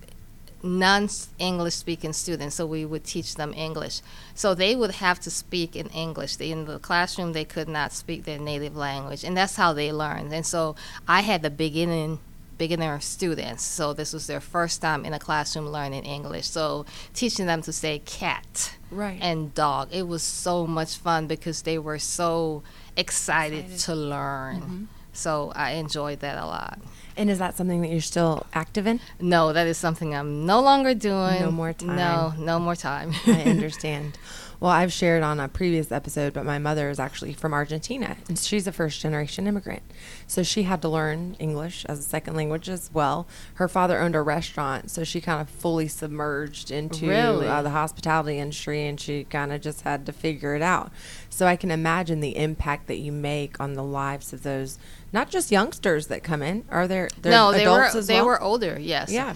non-English 0.67 1.73
speaking 1.75 2.13
students. 2.13 2.55
So 2.55 2.65
we 2.65 2.85
would 2.85 3.03
teach 3.03 3.35
them 3.35 3.53
English. 3.55 4.01
So 4.35 4.53
they 4.53 4.75
would 4.75 4.91
have 4.95 5.19
to 5.21 5.31
speak 5.31 5.75
in 5.75 5.87
English. 5.89 6.35
They, 6.35 6.51
in 6.51 6.65
the 6.65 6.79
classroom, 6.79 7.33
they 7.33 7.45
could 7.45 7.67
not 7.69 7.91
speak 7.93 8.23
their 8.25 8.39
native 8.39 8.75
language, 8.75 9.23
and 9.23 9.35
that's 9.35 9.55
how 9.55 9.73
they 9.73 9.91
learned. 9.91 10.33
And 10.33 10.45
so 10.45 10.75
I 11.07 11.21
had 11.21 11.41
the 11.41 11.49
beginning 11.49 12.19
beginner 12.57 12.99
students. 12.99 13.63
So 13.63 13.93
this 13.93 14.13
was 14.13 14.25
their 14.25 14.39
first 14.39 14.81
time 14.81 15.05
in 15.05 15.13
a 15.13 15.19
classroom 15.19 15.67
learning 15.67 16.05
English. 16.05 16.47
So 16.47 16.87
teaching 17.13 17.45
them 17.45 17.61
to 17.61 17.71
say 17.71 17.99
cat 17.99 18.73
Right. 18.89 19.19
and 19.21 19.53
dog. 19.53 19.89
It 19.91 20.07
was 20.07 20.23
so 20.23 20.65
much 20.65 20.95
fun 20.97 21.27
because 21.27 21.61
they 21.61 21.77
were 21.77 21.99
so 21.99 22.63
excited, 22.95 23.65
Excited. 23.65 23.79
to 23.81 23.95
learn. 23.95 24.55
Mm-hmm. 24.61 24.83
So 25.13 25.51
I 25.55 25.71
enjoyed 25.73 26.19
that 26.21 26.37
a 26.41 26.45
lot. 26.47 26.79
And 27.17 27.29
is 27.31 27.39
that 27.39 27.57
something 27.57 27.81
that 27.81 27.89
you're 27.89 27.99
still 27.99 28.45
active 28.53 28.85
in? 28.85 28.99
No, 29.19 29.51
that 29.51 29.65
is 29.65 29.77
something 29.77 30.13
I'm 30.13 30.45
no 30.45 30.61
longer 30.61 30.93
doing. 30.93 31.41
No 31.41 31.51
more 31.51 31.73
time. 31.73 31.95
No, 31.95 32.33
no 32.37 32.59
more 32.59 32.75
time. 32.75 33.11
I 33.25 33.41
understand. 33.47 34.17
Well, 34.59 34.71
I've 34.71 34.91
shared 34.91 35.21
on 35.21 35.39
a 35.39 35.47
previous 35.47 35.91
episode, 35.91 36.33
but 36.33 36.43
my 36.43 36.57
mother 36.57 36.89
is 36.89 36.99
actually 36.99 37.33
from 37.33 37.53
Argentina, 37.53 38.17
and 38.27 38.39
she's 38.39 38.65
a 38.65 38.71
first 38.71 38.99
generation 38.99 39.45
immigrant. 39.45 39.83
So 40.25 40.41
she 40.41 40.63
had 40.63 40.81
to 40.81 40.89
learn 40.89 41.35
English 41.37 41.85
as 41.85 41.99
a 41.99 42.01
second 42.01 42.35
language 42.35 42.67
as 42.67 42.89
well. 42.91 43.27
Her 43.55 43.67
father 43.67 43.99
owned 43.99 44.15
a 44.15 44.21
restaurant, 44.23 44.89
so 44.89 45.03
she 45.03 45.21
kind 45.21 45.41
of 45.41 45.49
fully 45.49 45.87
submerged 45.87 46.71
into 46.71 47.07
Really? 47.07 47.47
uh, 47.47 47.61
the 47.61 47.69
hospitality 47.69 48.39
industry, 48.39 48.87
and 48.87 48.99
she 48.99 49.25
kind 49.25 49.53
of 49.53 49.61
just 49.61 49.81
had 49.81 50.07
to 50.07 50.11
figure 50.11 50.55
it 50.55 50.63
out. 50.63 50.91
So 51.29 51.45
I 51.45 51.55
can 51.55 51.69
imagine 51.69 52.19
the 52.19 52.35
impact 52.35 52.87
that 52.87 52.97
you 52.97 53.11
make 53.11 53.59
on 53.59 53.73
the 53.73 53.83
lives 53.83 54.33
of 54.33 54.41
those, 54.41 54.79
not 55.13 55.29
just 55.29 55.51
youngsters 55.51 56.07
that 56.07 56.23
come 56.23 56.41
in. 56.41 56.65
Are 56.71 56.87
there? 56.87 57.09
there 57.21 57.31
no, 57.31 57.51
they 57.51 57.61
adults 57.61 57.93
were 57.93 57.99
as 57.99 58.07
they 58.07 58.21
were 58.23 58.41
older. 58.41 58.79
Yes. 58.79 59.11
Yeah, 59.11 59.35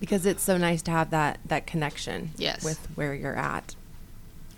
because 0.00 0.24
it's 0.24 0.42
so 0.42 0.56
nice 0.56 0.80
to 0.82 0.90
have 0.90 1.10
that 1.10 1.38
that 1.44 1.66
connection. 1.66 2.30
Yes. 2.38 2.64
with 2.64 2.78
where 2.94 3.14
you're 3.14 3.36
at. 3.36 3.74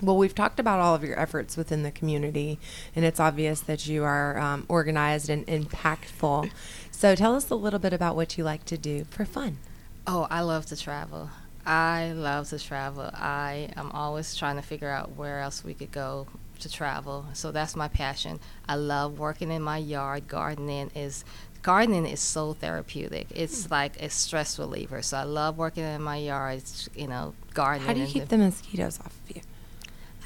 Well, 0.02 0.16
we've 0.16 0.34
talked 0.34 0.58
about 0.58 0.80
all 0.80 0.94
of 0.94 1.04
your 1.04 1.18
efforts 1.18 1.56
within 1.56 1.82
the 1.82 1.90
community, 1.90 2.58
and 2.96 3.04
it's 3.04 3.20
obvious 3.20 3.60
that 3.60 3.86
you 3.86 4.04
are 4.04 4.38
um, 4.38 4.64
organized 4.68 5.28
and 5.28 5.46
impactful. 5.46 6.50
So, 6.90 7.14
tell 7.14 7.34
us 7.34 7.50
a 7.50 7.54
little 7.54 7.78
bit 7.78 7.92
about 7.92 8.16
what 8.16 8.38
you 8.38 8.44
like 8.44 8.64
to 8.66 8.78
do 8.78 9.04
for 9.10 9.24
fun. 9.24 9.58
Oh, 10.06 10.26
I 10.30 10.40
love 10.40 10.66
to 10.66 10.76
travel. 10.76 11.30
I 11.66 12.12
love 12.12 12.48
to 12.48 12.58
travel. 12.58 13.10
I 13.12 13.68
am 13.76 13.90
always 13.92 14.34
trying 14.34 14.56
to 14.56 14.62
figure 14.62 14.88
out 14.88 15.16
where 15.16 15.40
else 15.40 15.62
we 15.62 15.74
could 15.74 15.92
go 15.92 16.26
to 16.60 16.70
travel. 16.70 17.26
So 17.32 17.52
that's 17.52 17.76
my 17.76 17.88
passion. 17.88 18.40
I 18.68 18.76
love 18.76 19.18
working 19.18 19.50
in 19.50 19.62
my 19.62 19.78
yard. 19.78 20.28
Gardening 20.28 20.90
is 20.94 21.24
gardening 21.62 22.06
is 22.06 22.20
so 22.20 22.54
therapeutic. 22.54 23.26
It's 23.34 23.70
like 23.70 24.00
a 24.02 24.08
stress 24.08 24.58
reliever. 24.58 25.02
So 25.02 25.18
I 25.18 25.24
love 25.24 25.58
working 25.58 25.84
in 25.84 26.02
my 26.02 26.16
yard. 26.16 26.62
You 26.94 27.08
know, 27.08 27.34
gardening. 27.54 27.86
How 27.86 27.94
do 27.94 28.00
you 28.00 28.06
keep 28.06 28.28
the 28.28 28.38
mosquitoes 28.38 28.98
off 29.00 29.14
of 29.28 29.36
you? 29.36 29.42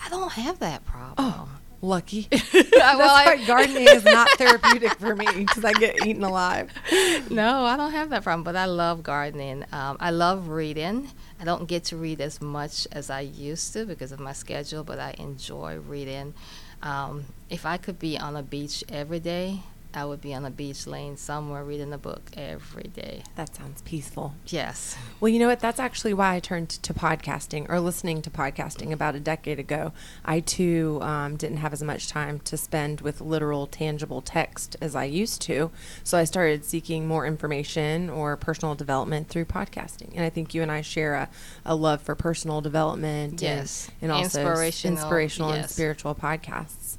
I 0.04 0.08
don't 0.10 0.32
have 0.32 0.58
that 0.60 0.84
problem. 0.84 1.14
Oh, 1.18 1.48
lucky. 1.80 2.28
well, 2.30 2.40
That's 2.52 2.74
I- 2.82 2.96
why 3.36 3.44
gardening 3.46 3.88
is 3.88 4.04
not 4.04 4.28
therapeutic 4.32 4.94
for 4.98 5.16
me 5.16 5.26
because 5.34 5.64
I 5.64 5.72
get 5.72 6.06
eaten 6.06 6.22
alive. 6.24 6.70
no, 7.30 7.64
I 7.64 7.76
don't 7.76 7.92
have 7.92 8.10
that 8.10 8.22
problem, 8.22 8.44
but 8.44 8.56
I 8.56 8.66
love 8.66 9.02
gardening. 9.02 9.64
Um, 9.72 9.96
I 10.00 10.10
love 10.10 10.48
reading. 10.48 11.10
I 11.40 11.44
don't 11.44 11.66
get 11.66 11.84
to 11.84 11.96
read 11.96 12.20
as 12.20 12.40
much 12.40 12.86
as 12.92 13.10
I 13.10 13.20
used 13.20 13.72
to 13.72 13.86
because 13.86 14.12
of 14.12 14.20
my 14.20 14.32
schedule, 14.32 14.84
but 14.84 14.98
I 14.98 15.14
enjoy 15.18 15.78
reading. 15.78 16.34
Um, 16.82 17.24
if 17.48 17.64
I 17.64 17.76
could 17.78 17.98
be 17.98 18.18
on 18.18 18.36
a 18.36 18.42
beach 18.42 18.84
every 18.90 19.20
day, 19.20 19.60
I 19.94 20.04
would 20.04 20.20
be 20.20 20.34
on 20.34 20.44
a 20.44 20.50
beach 20.50 20.86
laying 20.88 21.16
somewhere 21.16 21.62
reading 21.62 21.92
a 21.92 21.98
book 21.98 22.30
every 22.36 22.90
day. 22.92 23.22
That 23.36 23.54
sounds 23.54 23.80
peaceful. 23.82 24.34
Yes. 24.48 24.96
Well, 25.20 25.28
you 25.28 25.38
know 25.38 25.46
what? 25.46 25.60
That's 25.60 25.78
actually 25.78 26.14
why 26.14 26.34
I 26.34 26.40
turned 26.40 26.68
to 26.70 26.92
podcasting 26.92 27.66
or 27.68 27.78
listening 27.78 28.20
to 28.22 28.30
podcasting 28.30 28.90
about 28.90 29.14
a 29.14 29.20
decade 29.20 29.60
ago. 29.60 29.92
I 30.24 30.40
too 30.40 30.98
um, 31.00 31.36
didn't 31.36 31.58
have 31.58 31.72
as 31.72 31.82
much 31.82 32.08
time 32.08 32.40
to 32.40 32.56
spend 32.56 33.02
with 33.02 33.20
literal, 33.20 33.68
tangible 33.68 34.20
text 34.20 34.76
as 34.80 34.96
I 34.96 35.04
used 35.04 35.40
to. 35.42 35.70
So 36.02 36.18
I 36.18 36.24
started 36.24 36.64
seeking 36.64 37.06
more 37.06 37.24
information 37.24 38.10
or 38.10 38.36
personal 38.36 38.74
development 38.74 39.28
through 39.28 39.44
podcasting. 39.44 40.10
And 40.16 40.24
I 40.24 40.30
think 40.30 40.54
you 40.54 40.62
and 40.62 40.72
I 40.72 40.80
share 40.80 41.14
a, 41.14 41.28
a 41.64 41.76
love 41.76 42.02
for 42.02 42.16
personal 42.16 42.60
development 42.60 43.40
Yes. 43.40 43.88
and, 44.00 44.10
and 44.10 44.12
also 44.12 44.40
Inspirational, 44.40 44.96
inspirational 44.98 45.50
and 45.52 45.70
spiritual 45.70 46.14
podcasts. 46.16 46.98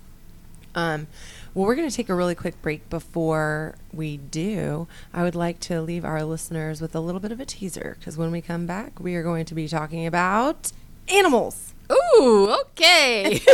Um, 0.75 1.07
well, 1.53 1.65
we're 1.65 1.75
going 1.75 1.89
to 1.89 1.95
take 1.95 2.09
a 2.09 2.15
really 2.15 2.35
quick 2.35 2.61
break 2.61 2.89
before 2.89 3.75
we 3.93 4.17
do. 4.17 4.87
I 5.13 5.23
would 5.23 5.35
like 5.35 5.59
to 5.61 5.81
leave 5.81 6.03
our 6.03 6.23
listeners 6.23 6.81
with 6.81 6.93
a 6.93 6.99
little 6.99 7.21
bit 7.21 7.31
of 7.31 7.39
a 7.39 7.45
teaser 7.45 7.95
because 7.97 8.17
when 8.17 8.29
we 8.29 8.41
come 8.41 8.65
back, 8.65 8.99
we 8.99 9.15
are 9.15 9.23
going 9.23 9.45
to 9.45 9.55
be 9.55 9.67
talking 9.67 10.05
about 10.05 10.73
animals. 11.07 11.73
Ooh, 11.91 12.53
okay. 12.61 13.39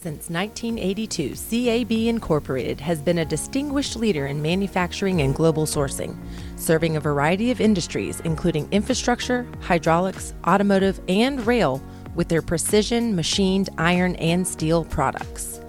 Since 0.00 0.30
1982, 0.30 1.34
CAB 1.34 1.90
Incorporated 1.90 2.80
has 2.80 3.02
been 3.02 3.18
a 3.18 3.24
distinguished 3.24 3.96
leader 3.96 4.26
in 4.26 4.40
manufacturing 4.40 5.20
and 5.20 5.34
global 5.34 5.66
sourcing, 5.66 6.16
serving 6.56 6.96
a 6.96 7.00
variety 7.00 7.50
of 7.50 7.60
industries, 7.60 8.20
including 8.20 8.68
infrastructure, 8.70 9.46
hydraulics, 9.60 10.32
automotive, 10.46 11.00
and 11.08 11.44
rail, 11.46 11.82
with 12.14 12.28
their 12.28 12.42
precision 12.42 13.14
machined 13.14 13.68
iron 13.76 14.14
and 14.16 14.46
steel 14.46 14.84
products. 14.84 15.60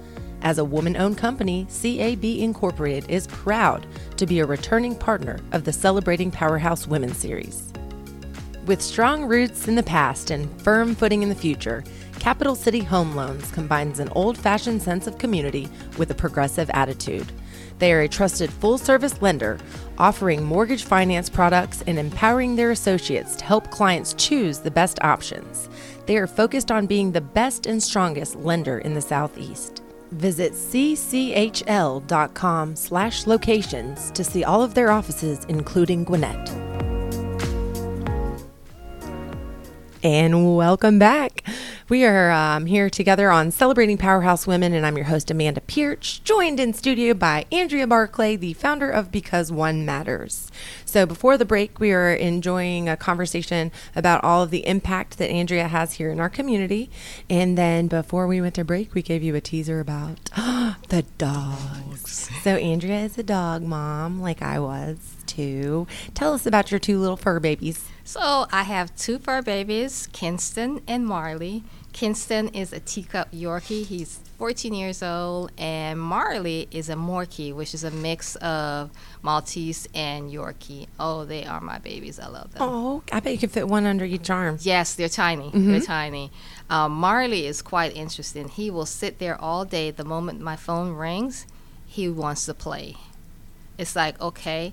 As 0.42 0.58
a 0.58 0.64
woman 0.64 0.96
owned 0.96 1.18
company, 1.18 1.66
CAB 1.66 2.24
Incorporated 2.24 3.10
is 3.10 3.26
proud 3.26 3.86
to 4.16 4.26
be 4.26 4.40
a 4.40 4.46
returning 4.46 4.96
partner 4.96 5.38
of 5.52 5.64
the 5.64 5.72
Celebrating 5.72 6.30
Powerhouse 6.30 6.86
Women 6.86 7.12
series. 7.12 7.70
With 8.64 8.80
strong 8.80 9.24
roots 9.24 9.68
in 9.68 9.74
the 9.74 9.82
past 9.82 10.30
and 10.30 10.48
firm 10.62 10.94
footing 10.94 11.22
in 11.22 11.28
the 11.28 11.34
future, 11.34 11.84
Capital 12.18 12.54
City 12.54 12.80
Home 12.80 13.14
Loans 13.16 13.50
combines 13.50 13.98
an 13.98 14.10
old 14.10 14.36
fashioned 14.36 14.82
sense 14.82 15.06
of 15.06 15.18
community 15.18 15.68
with 15.98 16.10
a 16.10 16.14
progressive 16.14 16.70
attitude. 16.70 17.32
They 17.78 17.92
are 17.92 18.02
a 18.02 18.08
trusted 18.08 18.50
full 18.50 18.78
service 18.78 19.20
lender, 19.20 19.58
offering 19.98 20.44
mortgage 20.44 20.84
finance 20.84 21.28
products 21.28 21.82
and 21.86 21.98
empowering 21.98 22.56
their 22.56 22.70
associates 22.70 23.36
to 23.36 23.44
help 23.44 23.70
clients 23.70 24.14
choose 24.14 24.58
the 24.58 24.70
best 24.70 25.02
options. 25.02 25.68
They 26.06 26.16
are 26.16 26.26
focused 26.26 26.70
on 26.70 26.86
being 26.86 27.12
the 27.12 27.20
best 27.20 27.66
and 27.66 27.82
strongest 27.82 28.36
lender 28.36 28.78
in 28.78 28.94
the 28.94 29.00
Southeast. 29.00 29.82
Visit 30.12 30.52
cchl.com 30.52 32.06
slash 32.76 33.26
locations 33.26 34.10
to 34.12 34.24
see 34.24 34.44
all 34.44 34.62
of 34.62 34.74
their 34.74 34.90
offices, 34.90 35.44
including 35.48 36.04
Gwinnett. 36.04 36.50
And 40.02 40.56
welcome 40.56 40.98
back. 40.98 41.44
We 41.90 42.04
are 42.04 42.30
um, 42.30 42.66
here 42.66 42.88
together 42.88 43.32
on 43.32 43.50
Celebrating 43.50 43.98
Powerhouse 43.98 44.46
Women, 44.46 44.72
and 44.72 44.86
I'm 44.86 44.96
your 44.96 45.06
host, 45.06 45.28
Amanda 45.28 45.60
Pearch, 45.60 46.22
joined 46.22 46.60
in 46.60 46.72
studio 46.72 47.14
by 47.14 47.46
Andrea 47.50 47.84
Barclay, 47.84 48.36
the 48.36 48.52
founder 48.52 48.88
of 48.88 49.10
Because 49.10 49.50
One 49.50 49.84
Matters. 49.84 50.52
So, 50.84 51.04
before 51.04 51.36
the 51.36 51.44
break, 51.44 51.80
we 51.80 51.90
are 51.90 52.14
enjoying 52.14 52.88
a 52.88 52.96
conversation 52.96 53.72
about 53.96 54.22
all 54.22 54.44
of 54.44 54.50
the 54.50 54.64
impact 54.68 55.18
that 55.18 55.30
Andrea 55.30 55.66
has 55.66 55.94
here 55.94 56.10
in 56.10 56.20
our 56.20 56.28
community. 56.28 56.90
And 57.28 57.58
then, 57.58 57.88
before 57.88 58.28
we 58.28 58.40
went 58.40 58.54
to 58.54 58.64
break, 58.64 58.94
we 58.94 59.02
gave 59.02 59.24
you 59.24 59.34
a 59.34 59.40
teaser 59.40 59.80
about 59.80 60.26
the 60.90 61.04
dogs. 61.18 62.30
So, 62.44 62.54
Andrea 62.54 63.00
is 63.00 63.18
a 63.18 63.24
dog 63.24 63.62
mom, 63.64 64.20
like 64.20 64.42
I 64.42 64.60
was 64.60 65.16
too. 65.26 65.86
Tell 66.14 66.34
us 66.34 66.46
about 66.46 66.70
your 66.70 66.80
two 66.80 66.98
little 66.98 67.16
fur 67.16 67.40
babies. 67.40 67.88
So 68.04 68.46
I 68.50 68.64
have 68.64 68.96
two 68.96 69.20
fur 69.20 69.40
babies, 69.40 70.08
Kinston 70.12 70.82
and 70.88 71.06
Marley. 71.06 71.62
Kinston 71.92 72.48
is 72.48 72.72
a 72.72 72.80
teacup 72.80 73.30
Yorkie. 73.32 73.84
He's 73.84 74.20
14 74.38 74.72
years 74.72 75.02
old, 75.02 75.52
and 75.58 76.00
Marley 76.00 76.68
is 76.70 76.88
a 76.88 76.94
Morkie, 76.94 77.54
which 77.54 77.74
is 77.74 77.84
a 77.84 77.90
mix 77.90 78.36
of 78.36 78.90
Maltese 79.22 79.88
and 79.94 80.30
Yorkie. 80.30 80.86
Oh, 80.98 81.24
they 81.24 81.44
are 81.44 81.60
my 81.60 81.78
babies. 81.78 82.18
I 82.18 82.28
love 82.28 82.52
them. 82.52 82.62
Oh, 82.62 83.02
I 83.12 83.20
bet 83.20 83.32
you 83.32 83.38
could 83.38 83.50
fit 83.50 83.68
one 83.68 83.86
under 83.86 84.04
each 84.04 84.30
arm. 84.30 84.58
Yes, 84.62 84.94
they're 84.94 85.08
tiny. 85.08 85.50
They're 85.52 85.80
tiny. 85.80 86.30
Um, 86.70 86.92
Marley 86.92 87.46
is 87.46 87.60
quite 87.62 87.94
interesting. 87.96 88.48
He 88.48 88.70
will 88.70 88.86
sit 88.86 89.18
there 89.18 89.38
all 89.40 89.64
day. 89.64 89.90
The 89.90 90.04
moment 90.04 90.40
my 90.40 90.56
phone 90.56 90.94
rings, 90.94 91.46
he 91.86 92.08
wants 92.08 92.46
to 92.46 92.54
play. 92.54 92.96
It's 93.76 93.96
like, 93.96 94.20
okay. 94.20 94.72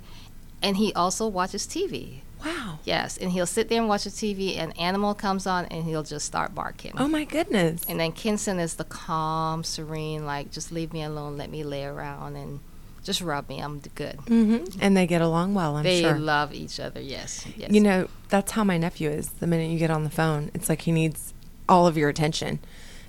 And 0.62 0.78
he 0.78 0.94
also 0.94 1.28
watches 1.28 1.66
TV. 1.66 2.22
Wow. 2.46 2.80
Yes, 2.84 3.18
and 3.18 3.32
he'll 3.32 3.46
sit 3.48 3.68
there 3.70 3.80
and 3.80 3.90
watch 3.90 4.04
the 4.06 4.10
TV, 4.10 4.58
and 4.58 4.78
animal 4.80 5.14
comes 5.14 5.48
on, 5.48 5.66
and 5.66 5.84
he'll 5.86 6.04
just 6.04 6.26
start 6.26 6.54
barking. 6.56 6.94
Oh 6.98 7.08
my 7.08 7.24
goodness. 7.24 7.84
And 7.90 8.00
then 8.00 8.12
Kinston 8.12 8.60
is 8.60 8.76
the 8.76 8.84
calm, 8.84 9.64
serene, 9.64 10.26
like 10.26 10.52
just 10.52 10.72
leave 10.72 10.94
me 10.94 11.04
alone, 11.04 11.38
let 11.38 11.50
me 11.50 11.64
lay 11.64 11.84
around, 11.86 12.36
and 12.36 12.60
just 13.04 13.22
rub 13.22 13.48
me. 13.50 13.60
I'm 13.60 13.80
good. 13.96 14.16
hmm 14.28 14.58
And 14.80 14.96
they 14.96 15.08
get 15.08 15.22
along 15.22 15.54
well, 15.56 15.78
I'm 15.78 15.84
they 15.84 16.02
sure. 16.02 16.14
They 16.14 16.20
love 16.20 16.54
each 16.54 16.80
other. 16.80 17.00
Yes, 17.02 17.46
yes. 17.56 17.72
You 17.72 17.80
know, 17.82 18.08
that's 18.30 18.52
how 18.52 18.64
my 18.64 18.78
nephew 18.78 19.10
is. 19.10 19.30
The 19.30 19.48
minute 19.48 19.72
you 19.72 19.80
get 19.80 19.90
on 19.92 20.04
the 20.04 20.10
phone, 20.10 20.52
it's 20.54 20.70
like 20.70 20.82
he 20.84 20.92
needs 20.92 21.34
all 21.68 21.88
of 21.88 21.98
your 21.98 22.10
attention. 22.10 22.60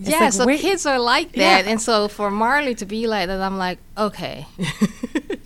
It's 0.01 0.09
yeah, 0.11 0.21
like, 0.21 0.33
so 0.33 0.47
wait- 0.47 0.61
kids 0.61 0.87
are 0.87 0.99
like 1.01 1.33
that, 1.33 1.65
Yeah. 1.65 1.71
and 1.73 1.81
so 1.83 2.07
for 2.09 2.31
Marley 2.31 2.75
to 2.77 2.87
be 2.87 3.07
like 3.09 3.27
that, 3.27 3.41
I'm 3.41 3.59
like, 3.59 3.79
okay, 3.97 4.47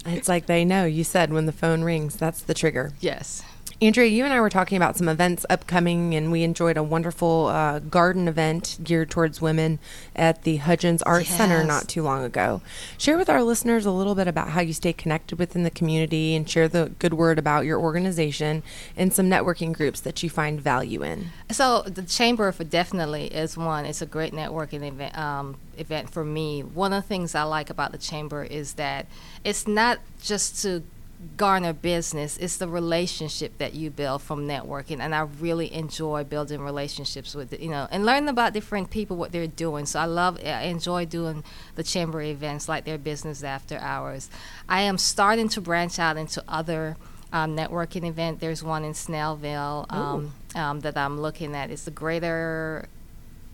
It's 0.04 0.28
like 0.28 0.46
they 0.46 0.64
know. 0.64 0.84
You 0.84 1.04
said 1.04 1.32
when 1.32 1.46
the 1.46 1.52
phone 1.52 1.82
rings, 1.82 2.16
that's 2.16 2.42
the 2.42 2.54
trigger. 2.54 2.92
yes. 3.00 3.42
Andrea, 3.82 4.06
you 4.06 4.24
and 4.24 4.32
I 4.32 4.40
were 4.40 4.48
talking 4.48 4.76
about 4.76 4.96
some 4.96 5.08
events 5.08 5.44
upcoming, 5.50 6.14
and 6.14 6.30
we 6.30 6.44
enjoyed 6.44 6.76
a 6.76 6.84
wonderful 6.84 7.46
uh, 7.46 7.80
garden 7.80 8.28
event 8.28 8.78
geared 8.80 9.10
towards 9.10 9.40
women 9.40 9.80
at 10.14 10.44
the 10.44 10.58
Hudgens 10.58 11.02
Art 11.02 11.26
Center 11.26 11.64
not 11.64 11.88
too 11.88 12.04
long 12.04 12.22
ago. 12.22 12.62
Share 12.96 13.18
with 13.18 13.28
our 13.28 13.42
listeners 13.42 13.84
a 13.84 13.90
little 13.90 14.14
bit 14.14 14.28
about 14.28 14.50
how 14.50 14.60
you 14.60 14.72
stay 14.72 14.92
connected 14.92 15.36
within 15.36 15.64
the 15.64 15.70
community 15.70 16.36
and 16.36 16.48
share 16.48 16.68
the 16.68 16.92
good 17.00 17.14
word 17.14 17.40
about 17.40 17.64
your 17.64 17.80
organization 17.80 18.62
and 18.96 19.12
some 19.12 19.28
networking 19.28 19.72
groups 19.72 19.98
that 19.98 20.22
you 20.22 20.30
find 20.30 20.60
value 20.60 21.02
in. 21.02 21.30
So 21.50 21.82
the 21.82 22.02
chamber 22.02 22.52
for 22.52 22.62
definitely 22.62 23.34
is 23.34 23.56
one. 23.56 23.84
It's 23.84 24.00
a 24.00 24.06
great 24.06 24.32
networking 24.32 24.86
event. 24.86 25.18
Um, 25.18 25.56
event 25.76 26.10
for 26.10 26.24
me. 26.24 26.62
One 26.62 26.92
of 26.92 27.02
the 27.02 27.08
things 27.08 27.34
I 27.34 27.42
like 27.42 27.70
about 27.70 27.92
the 27.92 27.98
chamber 27.98 28.44
is 28.44 28.74
that 28.74 29.06
it's 29.44 29.66
not 29.66 29.98
just 30.22 30.62
to 30.62 30.82
garner 31.36 31.72
business 31.72 32.36
it's 32.38 32.56
the 32.56 32.66
relationship 32.66 33.56
that 33.58 33.74
you 33.74 33.90
build 33.90 34.20
from 34.20 34.46
networking 34.46 34.98
and 34.98 35.14
i 35.14 35.20
really 35.20 35.72
enjoy 35.72 36.24
building 36.24 36.60
relationships 36.60 37.34
with 37.34 37.58
you 37.60 37.68
know 37.68 37.86
and 37.90 38.04
learning 38.04 38.28
about 38.28 38.52
different 38.52 38.90
people 38.90 39.16
what 39.16 39.32
they're 39.32 39.46
doing. 39.46 39.86
So 39.86 40.00
i 40.00 40.04
love 40.04 40.38
i 40.44 40.64
enjoy 40.64 41.06
doing 41.06 41.44
the 41.74 41.82
chamber 41.82 42.20
events 42.22 42.68
like 42.68 42.84
their 42.84 42.98
business 42.98 43.42
after 43.42 43.78
hours. 43.78 44.30
I 44.68 44.82
am 44.82 44.98
starting 44.98 45.48
to 45.50 45.60
branch 45.60 45.98
out 45.98 46.16
into 46.16 46.42
other 46.48 46.96
um, 47.32 47.56
networking 47.56 48.06
event. 48.06 48.40
There's 48.40 48.62
one 48.62 48.84
in 48.84 48.92
snellville 48.92 49.92
um, 49.92 50.34
um, 50.54 50.80
that 50.80 50.96
i'm 50.96 51.20
looking 51.20 51.54
at. 51.54 51.70
It's 51.70 51.84
the 51.84 51.90
greater 51.90 52.88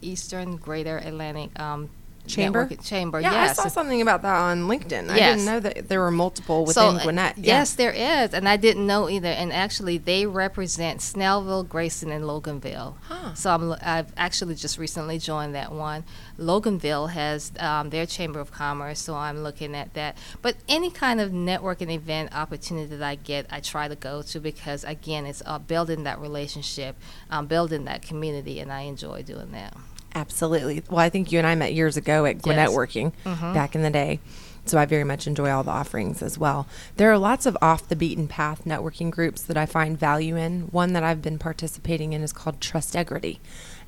eastern 0.00 0.56
greater 0.56 0.98
atlantic 0.98 1.58
um, 1.58 1.90
Chamber? 2.28 2.68
chamber 2.82 3.20
Yeah, 3.20 3.32
yes 3.32 3.58
I 3.58 3.62
saw 3.64 3.68
something 3.68 4.00
about 4.00 4.22
that 4.22 4.34
on 4.34 4.68
LinkedIn. 4.68 5.10
I 5.10 5.16
didn't 5.16 5.44
know 5.44 5.60
that 5.60 5.88
there 5.88 6.00
were 6.00 6.10
multiple 6.10 6.64
within 6.64 6.74
so, 6.74 6.88
uh, 6.88 7.02
Gwinnett. 7.02 7.38
Yeah. 7.38 7.58
Yes, 7.58 7.74
there 7.74 7.92
is, 7.92 8.34
and 8.34 8.48
I 8.48 8.56
didn't 8.56 8.86
know 8.86 9.08
either. 9.08 9.28
And 9.28 9.52
actually, 9.52 9.98
they 9.98 10.26
represent 10.26 11.00
Snellville, 11.00 11.68
Grayson, 11.68 12.10
and 12.10 12.24
Loganville. 12.24 12.94
Huh. 13.02 13.34
So 13.34 13.50
I'm, 13.50 13.74
I've 13.82 14.12
actually 14.16 14.54
just 14.54 14.78
recently 14.78 15.18
joined 15.18 15.54
that 15.54 15.72
one. 15.72 16.04
Loganville 16.38 17.10
has 17.10 17.52
um, 17.58 17.90
their 17.90 18.06
Chamber 18.06 18.40
of 18.40 18.52
Commerce, 18.52 19.00
so 19.00 19.14
I'm 19.14 19.42
looking 19.42 19.74
at 19.74 19.94
that. 19.94 20.16
But 20.42 20.56
any 20.68 20.90
kind 20.90 21.20
of 21.20 21.32
networking 21.32 21.92
event 21.92 22.34
opportunity 22.34 22.94
that 22.96 23.02
I 23.02 23.16
get, 23.16 23.46
I 23.50 23.60
try 23.60 23.88
to 23.88 23.96
go 23.96 24.22
to 24.22 24.40
because 24.40 24.84
again, 24.84 25.26
it's 25.26 25.42
uh, 25.44 25.58
building 25.58 26.04
that 26.04 26.20
relationship, 26.20 26.96
um, 27.30 27.46
building 27.46 27.84
that 27.84 28.02
community, 28.02 28.60
and 28.60 28.72
I 28.72 28.82
enjoy 28.82 29.22
doing 29.22 29.52
that. 29.52 29.76
Absolutely. 30.18 30.82
Well, 30.90 30.98
I 30.98 31.08
think 31.08 31.30
you 31.32 31.38
and 31.38 31.46
I 31.46 31.54
met 31.54 31.72
years 31.74 31.96
ago 31.96 32.24
at 32.26 32.42
Gwinnett 32.42 32.68
Yes. 32.70 32.76
Working 32.76 33.12
back 33.24 33.74
in 33.74 33.82
the 33.82 33.90
day. 33.90 34.18
So 34.64 34.76
I 34.78 34.84
very 34.84 35.04
much 35.04 35.26
enjoy 35.26 35.48
all 35.50 35.62
the 35.64 35.70
offerings 35.70 36.20
as 36.22 36.36
well. 36.36 36.66
There 36.96 37.10
are 37.10 37.16
lots 37.16 37.46
of 37.46 37.56
off 37.62 37.88
the 37.88 37.96
beaten 37.96 38.28
path 38.28 38.62
networking 38.66 39.10
groups 39.10 39.40
that 39.42 39.56
I 39.56 39.64
find 39.64 39.98
value 39.98 40.36
in. 40.36 40.62
One 40.72 40.92
that 40.92 41.02
I've 41.02 41.22
been 41.22 41.38
participating 41.38 42.12
in 42.12 42.22
is 42.22 42.32
called 42.34 42.60
Trustegrity. 42.60 43.38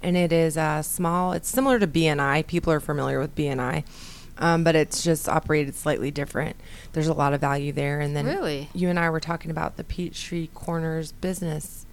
And 0.03 0.17
it 0.17 0.33
is 0.33 0.57
a 0.57 0.83
small, 0.83 1.33
it's 1.33 1.49
similar 1.51 1.79
to 1.79 1.87
BNI. 1.87 2.47
People 2.47 2.73
are 2.73 2.81
familiar 2.81 3.19
with 3.19 3.35
BNI. 3.35 3.85
Um, 4.39 4.65
but 4.65 4.75
it's 4.75 5.03
just 5.03 5.29
operated 5.29 5.75
slightly 5.75 6.11
different. 6.11 6.57
There's 6.93 7.09
a 7.09 7.13
lot 7.13 7.35
of 7.35 7.43
value 7.43 7.73
there. 7.73 8.01
And 8.01 8.17
then 8.17 8.25
Really? 8.25 8.71
you 8.73 8.89
and 8.89 8.99
I 8.99 9.11
were 9.11 9.21
talking 9.21 9.51
about 9.51 9.77
the 9.77 9.85
Peachtree 9.85 10.47
Corners 10.55 11.13
business. 11.13 11.85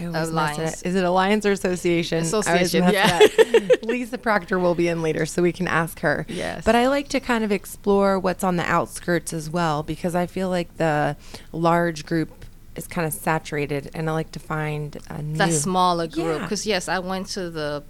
I 0.00 0.06
always 0.06 0.30
mess 0.32 0.82
it. 0.82 0.88
Is 0.88 0.94
it 0.94 1.04
Alliance 1.04 1.44
or 1.46 1.52
Association? 1.52 2.18
Association, 2.18 2.84
yeah. 2.92 3.18
Lisa 3.82 4.18
Proctor 4.18 4.58
will 4.58 4.74
be 4.74 4.88
in 4.88 5.02
later, 5.02 5.26
so 5.26 5.42
we 5.42 5.52
can 5.52 5.66
ask 5.68 6.00
her. 6.00 6.26
Yes. 6.28 6.64
But 6.64 6.74
I 6.76 6.88
like 6.88 7.08
to 7.08 7.20
kind 7.20 7.44
of 7.44 7.50
explore 7.52 8.18
what's 8.18 8.44
on 8.44 8.56
the 8.56 8.64
outskirts 8.64 9.32
as 9.32 9.50
well 9.50 9.82
because 9.82 10.14
I 10.14 10.26
feel 10.26 10.48
like 10.50 10.76
the 10.76 11.16
large 11.52 12.06
group 12.06 12.44
is 12.76 12.86
kind 12.86 13.06
of 13.06 13.12
saturated, 13.12 13.90
and 13.94 14.08
I 14.08 14.12
like 14.12 14.30
to 14.32 14.38
find 14.38 14.96
a 15.10 15.20
new 15.20 15.36
That 15.38 15.52
smaller 15.52 16.06
group, 16.06 16.36
Yeah. 16.38 16.42
because 16.44 16.64
yes, 16.66 16.88
I 16.88 17.00
went 17.00 17.26
to 17.30 17.50
the 17.50 17.82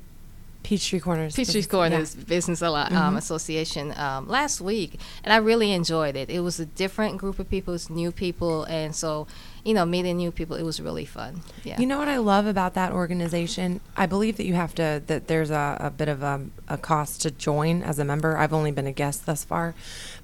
Peachtree 0.69 1.01
Corners. 1.01 1.35
Peachtree 1.35 1.63
Corners 1.63 2.15
yeah. 2.15 2.25
Business 2.25 2.61
um, 2.61 3.17
Association 3.17 3.95
um, 3.97 4.29
last 4.29 4.61
week, 4.61 5.01
and 5.25 5.33
I 5.33 5.39
really 5.39 5.73
enjoyed 5.73 6.15
it. 6.15 6.29
It 6.29 6.41
was 6.41 6.61
a 6.61 6.67
different 6.67 7.17
group 7.17 7.39
of 7.39 7.49
people, 7.49 7.73
it's 7.73 7.89
new 7.89 8.13
people, 8.13 8.65
and 8.65 8.95
so 8.95 9.27
you 9.65 9.73
know, 9.73 9.87
meeting 9.87 10.19
new 10.19 10.31
people, 10.31 10.57
it 10.57 10.63
was 10.63 10.79
really 10.79 11.07
fun. 11.07 11.41
Yeah. 11.65 11.81
You 11.81 11.87
know 11.87 11.99
what 11.99 12.09
I 12.09 12.19
love 12.19 12.47
about 12.47 12.75
that 12.75 12.93
organization? 12.93 13.81
I 13.97 14.05
believe 14.05 14.37
that 14.37 14.45
you 14.45 14.55
have 14.55 14.75
to 14.75 15.03
that 15.07 15.27
there's 15.29 15.51
a, 15.51 15.79
a 15.81 15.91
bit 15.91 16.09
of 16.09 16.23
a, 16.23 16.47
a 16.69 16.77
cost 16.77 17.23
to 17.23 17.31
join 17.31 17.83
as 17.83 17.99
a 17.99 18.05
member. 18.05 18.37
I've 18.37 18.53
only 18.53 18.71
been 18.71 18.87
a 18.87 18.93
guest 18.93 19.25
thus 19.25 19.45
far, 19.45 19.75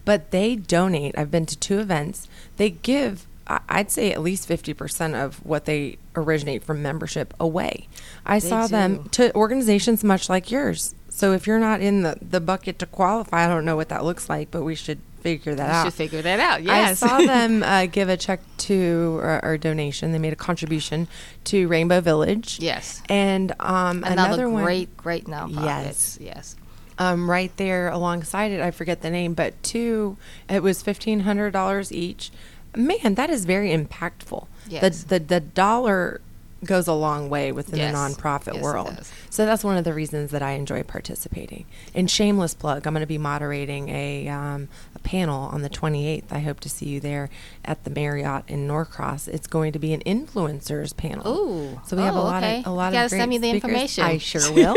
but 0.05 0.31
they 0.31 0.57
donate. 0.57 1.17
I've 1.17 1.31
been 1.31 1.47
to 1.47 1.59
two 1.59 1.79
events. 1.79 2.29
They 2.59 2.69
give. 2.69 3.27
I'd 3.47 3.91
say 3.91 4.13
at 4.13 4.23
least 4.23 4.49
50% 4.49 5.15
of 5.23 5.45
what 5.45 5.65
they 5.67 5.99
originate 6.17 6.63
from 6.65 6.83
membership 6.83 7.35
away. 7.39 7.89
I 8.25 8.39
They 8.39 8.49
saw 8.49 8.67
them 8.67 9.09
to 9.11 9.35
organizations 9.35 10.03
much 10.03 10.29
like 10.29 10.51
yours. 10.51 10.95
So 11.11 11.33
if 11.33 11.47
you're 11.47 11.59
not 11.61 11.81
in 11.81 12.03
the, 12.03 12.17
the 12.21 12.41
bucket 12.41 12.79
to 12.81 12.87
qualify, 12.87 13.45
I 13.45 13.49
don't 13.49 13.65
know 13.65 13.77
what 13.77 13.89
that 13.91 14.05
looks 14.05 14.29
like, 14.29 14.51
but 14.51 14.63
we 14.63 14.75
should 14.75 14.99
figure 15.21 15.55
that 15.55 15.67
you 15.67 15.73
out. 15.73 15.85
should 15.85 15.95
figure 15.95 16.23
that 16.23 16.41
out. 16.41 16.63
Yes. 16.63 17.03
I 17.03 17.07
saw 17.07 17.19
them 17.27 17.63
uh, 17.63 17.87
give 17.87 18.09
a 18.09 18.17
check 18.17 18.41
to 18.59 19.19
or, 19.23 19.45
or 19.45 19.57
donation. 19.59 20.13
They 20.13 20.19
made 20.19 20.33
a 20.33 20.37
contribution 20.37 21.07
to 21.45 21.69
Rainbow 21.69 22.01
Village. 22.01 22.59
yes. 22.61 23.03
And 23.09 23.53
um, 23.61 23.99
Another, 24.05 24.13
another, 24.13 24.49
one, 24.51 24.65
great, 24.65 24.97
great 24.97 25.27
nonprofit. 25.27 25.65
Yes. 25.65 26.19
Yes. 26.21 26.57
um, 26.99 27.31
right 27.31 27.55
there 27.59 27.89
alongside 27.91 28.51
it. 28.53 28.61
I 28.61 28.71
forget 28.71 29.03
the 29.03 29.11
name, 29.11 29.35
but 29.35 29.61
two. 29.63 30.17
It 30.49 30.63
was 30.63 30.83
fifteen 30.83 31.21
hundred 31.21 31.53
dollars 31.53 31.93
each. 31.93 32.31
Man, 32.77 33.15
that 33.15 33.31
is 33.31 33.45
very 33.45 33.71
impactful. 33.71 34.47
Yes. 34.69 35.05
The, 35.05 35.19
the 35.19 35.25
the 35.25 35.41
dollar 35.41 36.21
goes 36.65 36.87
a 36.89 36.93
long 36.93 37.29
way 37.29 37.53
within 37.53 37.79
Yes. 37.79 37.93
the 37.93 37.99
nonprofit 37.99 38.55
Yes, 38.55 38.63
world. 38.63 39.01
So 39.31 39.45
that's 39.47 39.63
one 39.65 39.77
of 39.77 39.85
the 39.85 39.93
reasons 39.95 40.31
that 40.31 40.43
I 40.43 40.53
enjoy 40.53 40.83
participating. 40.83 41.67
And 41.95 42.11
shameless 42.11 42.55
plug, 42.55 42.87
I'm 42.87 42.95
going 42.95 43.01
to 43.03 43.07
be 43.07 43.19
moderating 43.19 43.89
a, 43.89 44.29
um, 44.29 44.69
a 44.95 44.99
panel 45.01 45.49
on 45.49 45.63
the 45.63 45.69
28th. 45.71 46.25
I 46.33 46.39
hope 46.41 46.61
to 46.61 46.69
see 46.69 46.87
you 46.87 47.01
there 47.01 47.31
at 47.65 47.85
the 47.85 47.91
Marriott 47.91 48.45
in 48.49 48.67
Norcross. 48.67 49.29
It's 49.29 49.47
going 49.47 49.73
to 49.73 49.79
be 49.79 49.93
an 49.93 50.01
influencers 50.07 50.97
panel. 50.97 51.27
Ooh. 51.29 51.81
so 51.87 51.97
we 51.97 52.03
have 52.03 52.15
a 52.15 52.19
Oh, 52.19 52.25
lot 52.25 52.43
okay. 52.43 52.61
of 52.61 52.67
a 52.67 52.71
lot 52.71 52.87
You 52.89 52.93
gotta 52.93 53.05
of 53.07 53.11
great 53.11 53.19
send 53.19 53.31
me 53.31 53.39
the 53.39 53.51
speakers. 53.51 53.65
information. 53.71 54.05
I 54.05 54.19
sure 54.19 54.53
will. 54.53 54.77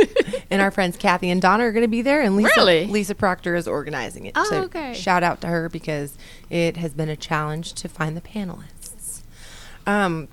and 0.49 0.61
our 0.61 0.71
friends 0.71 0.97
Kathy 0.97 1.29
and 1.29 1.41
Donna 1.41 1.63
are 1.65 1.71
going 1.71 1.83
to 1.83 1.87
be 1.87 2.01
there, 2.01 2.21
and 2.21 2.35
Lisa 2.35 2.49
Really? 2.57 2.85
Lisa 2.87 3.15
Proctor 3.15 3.55
is 3.55 3.67
organizing 3.67 4.25
it. 4.25 4.33
Oh, 4.35 4.45
so 4.49 4.61
okay. 4.63 4.93
shout 4.93 5.23
out 5.23 5.41
to 5.41 5.47
her 5.47 5.69
because 5.69 6.17
it 6.49 6.77
has 6.77 6.93
been 6.93 7.09
a 7.09 7.15
challenge 7.15 7.73
to 7.73 7.87
find 7.89 8.15
the 8.17 8.21
panelists. 8.21 9.21
Um, 9.85 10.27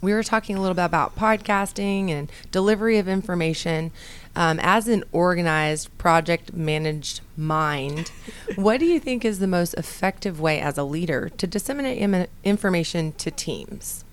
we 0.00 0.12
were 0.12 0.22
talking 0.22 0.56
a 0.56 0.60
little 0.60 0.74
bit 0.74 0.84
about 0.84 1.16
podcasting 1.16 2.10
and 2.10 2.30
delivery 2.50 2.98
of 2.98 3.08
information. 3.08 3.90
Um, 4.34 4.60
as 4.60 4.86
an 4.86 5.02
organized, 5.12 5.96
project 5.96 6.52
managed 6.52 7.20
mind, 7.36 8.10
what 8.54 8.80
do 8.80 8.86
you 8.86 9.00
think 9.00 9.24
is 9.24 9.38
the 9.38 9.46
most 9.46 9.74
effective 9.74 10.38
way 10.40 10.60
as 10.60 10.76
a 10.76 10.84
leader 10.84 11.30
to 11.30 11.46
disseminate 11.46 11.98
Im- 11.98 12.26
information 12.44 13.12
to 13.12 13.30
teams? 13.30 14.04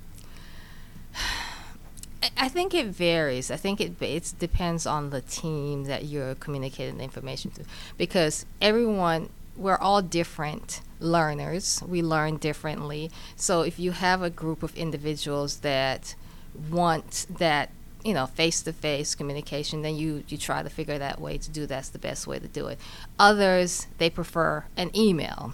I- 2.38 2.48
think 2.50 2.74
it 2.74 2.88
varies. 2.88 3.52
I 3.52 3.58
think 3.58 3.82
it 3.82 4.02
it 4.02 4.34
depends 4.40 4.86
on 4.86 5.10
the 5.10 5.20
team 5.22 5.84
that 5.86 6.06
you're 6.06 6.36
communicating 6.36 6.98
the 6.98 7.04
information 7.04 7.52
to, 7.52 7.66
because 7.98 8.46
everyone 8.62 9.30
we're 9.56 9.78
all 9.78 10.02
different 10.02 10.82
learners. 11.00 11.82
We 11.88 12.02
learn 12.02 12.38
differently. 12.38 13.12
So 13.36 13.62
if 13.62 13.78
you 13.80 13.92
have 13.92 14.22
a 14.22 14.30
group 14.30 14.64
of 14.64 14.76
individuals 14.76 15.58
that 15.58 16.16
want 16.70 17.26
that 17.38 17.70
you 18.04 18.14
know 18.14 18.28
face-to-face 18.28 19.16
communication 19.16 19.82
then 19.82 19.96
you 19.96 20.24
you 20.28 20.38
try 20.38 20.62
to 20.62 20.70
figure 20.70 21.00
that 21.00 21.20
way 21.22 21.38
to 21.38 21.50
do 21.50 21.66
that's 21.66 21.90
the 21.90 21.98
best 21.98 22.28
way 22.28 22.38
to 22.38 22.48
do 22.50 22.68
it 22.68 22.78
others 23.18 23.88
they 23.98 24.10
prefer 24.10 24.64
an 24.78 24.92
email 24.96 25.54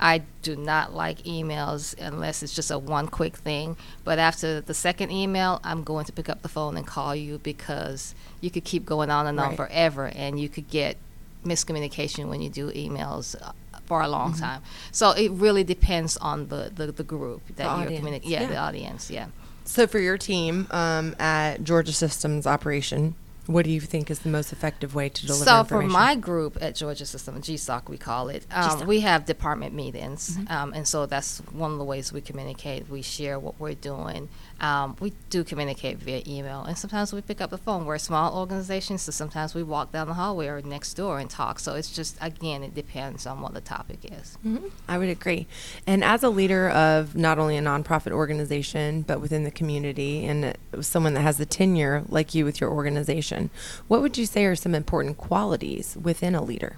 I 0.00 0.22
do 0.42 0.56
not 0.56 0.92
like 0.92 1.22
emails 1.22 1.94
unless 1.98 2.42
it's 2.42 2.54
just 2.54 2.70
a 2.70 2.78
one 2.78 3.06
quick 3.06 3.36
thing. 3.36 3.76
But 4.02 4.18
after 4.18 4.60
the 4.60 4.74
second 4.74 5.12
email, 5.12 5.60
I'm 5.62 5.84
going 5.84 6.04
to 6.06 6.12
pick 6.12 6.28
up 6.28 6.42
the 6.42 6.48
phone 6.48 6.76
and 6.76 6.84
call 6.84 7.14
you 7.14 7.38
because 7.38 8.14
you 8.40 8.50
could 8.50 8.64
keep 8.64 8.84
going 8.84 9.08
on 9.08 9.26
and 9.28 9.38
on 9.38 9.50
Right. 9.50 9.56
forever 9.56 10.06
and 10.06 10.38
you 10.40 10.48
could 10.48 10.68
get 10.68 10.96
miscommunication 11.44 12.28
when 12.28 12.40
you 12.42 12.48
do 12.50 12.70
emails 12.72 13.36
uh, 13.40 13.52
for 13.86 14.00
a 14.00 14.04
Mm-hmm. 14.04 14.12
long 14.12 14.34
time. 14.34 14.62
So 14.92 15.10
it 15.12 15.30
really 15.30 15.64
depends 15.64 16.16
on 16.16 16.48
the, 16.48 16.70
the, 16.74 16.90
the 16.92 17.04
group 17.04 17.42
that 17.56 17.78
you're 17.88 17.98
communicating. 17.98 18.32
Yeah, 18.32 18.46
the 18.46 18.56
audience. 18.56 19.10
Yeah. 19.10 19.26
So, 19.66 19.86
for 19.86 19.98
your 19.98 20.18
team 20.18 20.66
um, 20.72 21.14
at 21.18 21.64
Georgia 21.64 21.92
Systems 21.92 22.46
Operation, 22.46 23.14
what 23.46 23.64
do 23.64 23.70
you 23.70 23.80
think 23.80 24.10
is 24.10 24.18
the 24.20 24.28
most 24.28 24.52
effective 24.52 24.94
way 24.94 25.08
to 25.08 25.26
deliver 25.26 25.44
So 25.44 25.60
information? 25.60 25.90
for 25.90 25.92
my 25.92 26.14
group 26.16 26.58
at 26.60 26.74
Georgia 26.74 27.06
System, 27.06 27.40
GSOC 27.40 27.88
we 27.88 27.96
call 27.96 28.28
it, 28.28 28.44
um, 28.50 28.86
we 28.86 29.00
have 29.00 29.24
department 29.24 29.74
meetings, 29.74 30.36
Mm-hmm. 30.36 30.52
um, 30.52 30.72
and 30.74 30.86
so 30.86 31.06
that's 31.06 31.38
one 31.52 31.72
of 31.72 31.78
the 31.78 31.84
ways 31.84 32.12
we 32.12 32.20
communicate. 32.20 32.88
We 32.90 33.00
share 33.02 33.38
what 33.38 33.58
we're 33.58 33.74
doing. 33.74 34.28
Um, 34.60 34.96
we 35.00 35.12
do 35.30 35.44
communicate 35.44 35.98
via 35.98 36.22
email, 36.26 36.62
and 36.62 36.78
sometimes 36.78 37.12
we 37.12 37.20
pick 37.20 37.40
up 37.40 37.50
the 37.50 37.58
phone. 37.58 37.84
We're 37.84 37.96
a 37.96 37.98
small 37.98 38.38
organization, 38.38 38.98
so 38.98 39.10
sometimes 39.12 39.54
we 39.54 39.62
walk 39.62 39.92
down 39.92 40.06
the 40.06 40.14
hallway 40.14 40.46
or 40.46 40.62
next 40.62 40.94
door 40.94 41.18
and 41.18 41.28
talk. 41.28 41.58
So 41.58 41.74
it's 41.74 41.90
just 41.90 42.16
again, 42.20 42.62
it 42.62 42.74
depends 42.74 43.26
on 43.26 43.40
what 43.40 43.52
the 43.52 43.60
topic 43.60 43.98
is. 44.04 44.38
Mhm. 44.46 44.70
I 44.88 44.96
would 44.98 45.08
agree. 45.08 45.46
And 45.86 46.04
as 46.04 46.22
a 46.22 46.28
leader 46.28 46.70
of 46.70 47.14
not 47.16 47.38
only 47.38 47.56
a 47.56 47.62
nonprofit 47.62 48.12
organization, 48.12 49.02
but 49.02 49.20
within 49.20 49.44
the 49.44 49.50
community, 49.50 50.24
and 50.24 50.56
someone 50.80 51.14
that 51.14 51.22
has 51.22 51.36
the 51.36 51.46
tenure 51.46 52.04
like 52.08 52.34
you 52.34 52.44
with 52.44 52.60
your 52.60 52.70
organization, 52.70 53.50
what 53.88 54.00
would 54.02 54.16
you 54.16 54.24
say 54.26 54.44
are 54.44 54.56
some 54.56 54.74
important 54.74 55.18
qualities 55.18 55.96
within 56.00 56.34
a 56.34 56.42
leader? 56.42 56.76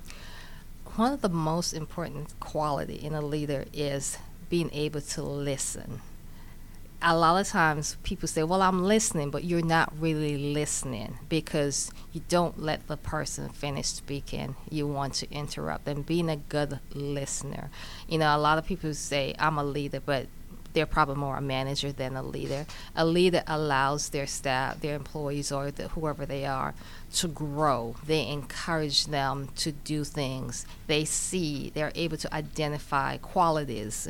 One 0.96 1.12
of 1.12 1.20
the 1.20 1.28
most 1.28 1.74
important 1.74 2.38
quality 2.40 2.94
in 2.94 3.12
a 3.12 3.20
leader 3.20 3.66
is 3.72 4.16
being 4.48 4.70
able 4.72 5.02
to 5.02 5.22
listen. 5.22 6.00
A 7.02 7.16
lot 7.16 7.38
of 7.38 7.46
times 7.46 7.96
people 8.02 8.26
say, 8.26 8.42
"Well, 8.42 8.62
I'm 8.62 8.82
listening," 8.82 9.30
but 9.30 9.44
you're 9.44 9.62
not 9.62 9.92
really 10.00 10.36
listening 10.38 11.18
because 11.28 11.90
you 12.12 12.22
don't 12.28 12.60
let 12.60 12.88
the 12.88 12.96
person 12.96 13.50
finish 13.50 13.86
speaking. 13.88 14.56
You 14.70 14.86
want 14.86 15.14
to 15.14 15.30
interrupt 15.30 15.84
them. 15.84 16.02
Being 16.02 16.30
a 16.30 16.36
good 16.36 16.80
listener. 16.94 17.70
You 18.08 18.18
know, 18.18 18.34
a 18.34 18.38
lot 18.38 18.58
of 18.58 18.66
people 18.66 18.94
say, 18.94 19.34
"I'm 19.38 19.58
a 19.58 19.64
leader," 19.64 20.00
but 20.00 20.26
they're 20.72 20.84
probably 20.84 21.16
more 21.16 21.38
a 21.38 21.40
manager 21.40 21.90
than 21.90 22.16
a 22.16 22.22
leader. 22.22 22.66
A 22.94 23.04
leader 23.04 23.42
allows 23.46 24.10
their 24.10 24.26
staff, 24.26 24.80
their 24.80 24.94
employees, 24.94 25.50
or 25.50 25.70
the, 25.70 25.88
whoever 25.88 26.26
they 26.26 26.44
are, 26.44 26.74
to 27.14 27.28
grow. 27.28 27.96
They 28.06 28.26
encourage 28.28 29.06
them 29.06 29.48
to 29.56 29.72
do 29.72 30.04
things. 30.04 30.66
They 30.86 31.06
see, 31.06 31.70
they're 31.74 31.92
able 31.94 32.18
to 32.18 32.34
identify 32.34 33.16
qualities 33.16 34.08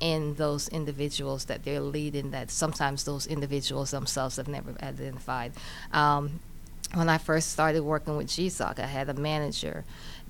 in 0.00 0.34
those 0.34 0.68
individuals 0.68 1.44
that 1.44 1.62
they're 1.62 1.80
leading 1.80 2.30
that 2.30 2.50
sometimes 2.50 3.04
those 3.04 3.26
individuals 3.26 3.90
themselves 3.90 4.36
have 4.36 4.48
never 4.48 4.74
identified. 4.82 5.52
Um, 5.92 6.40
when 6.94 7.08
I 7.08 7.18
first 7.18 7.52
started 7.52 7.82
working 7.82 8.16
with 8.16 8.28
GSOC, 8.28 8.78
I 8.80 8.86
had 8.86 9.08
a 9.08 9.14
manager 9.14 9.84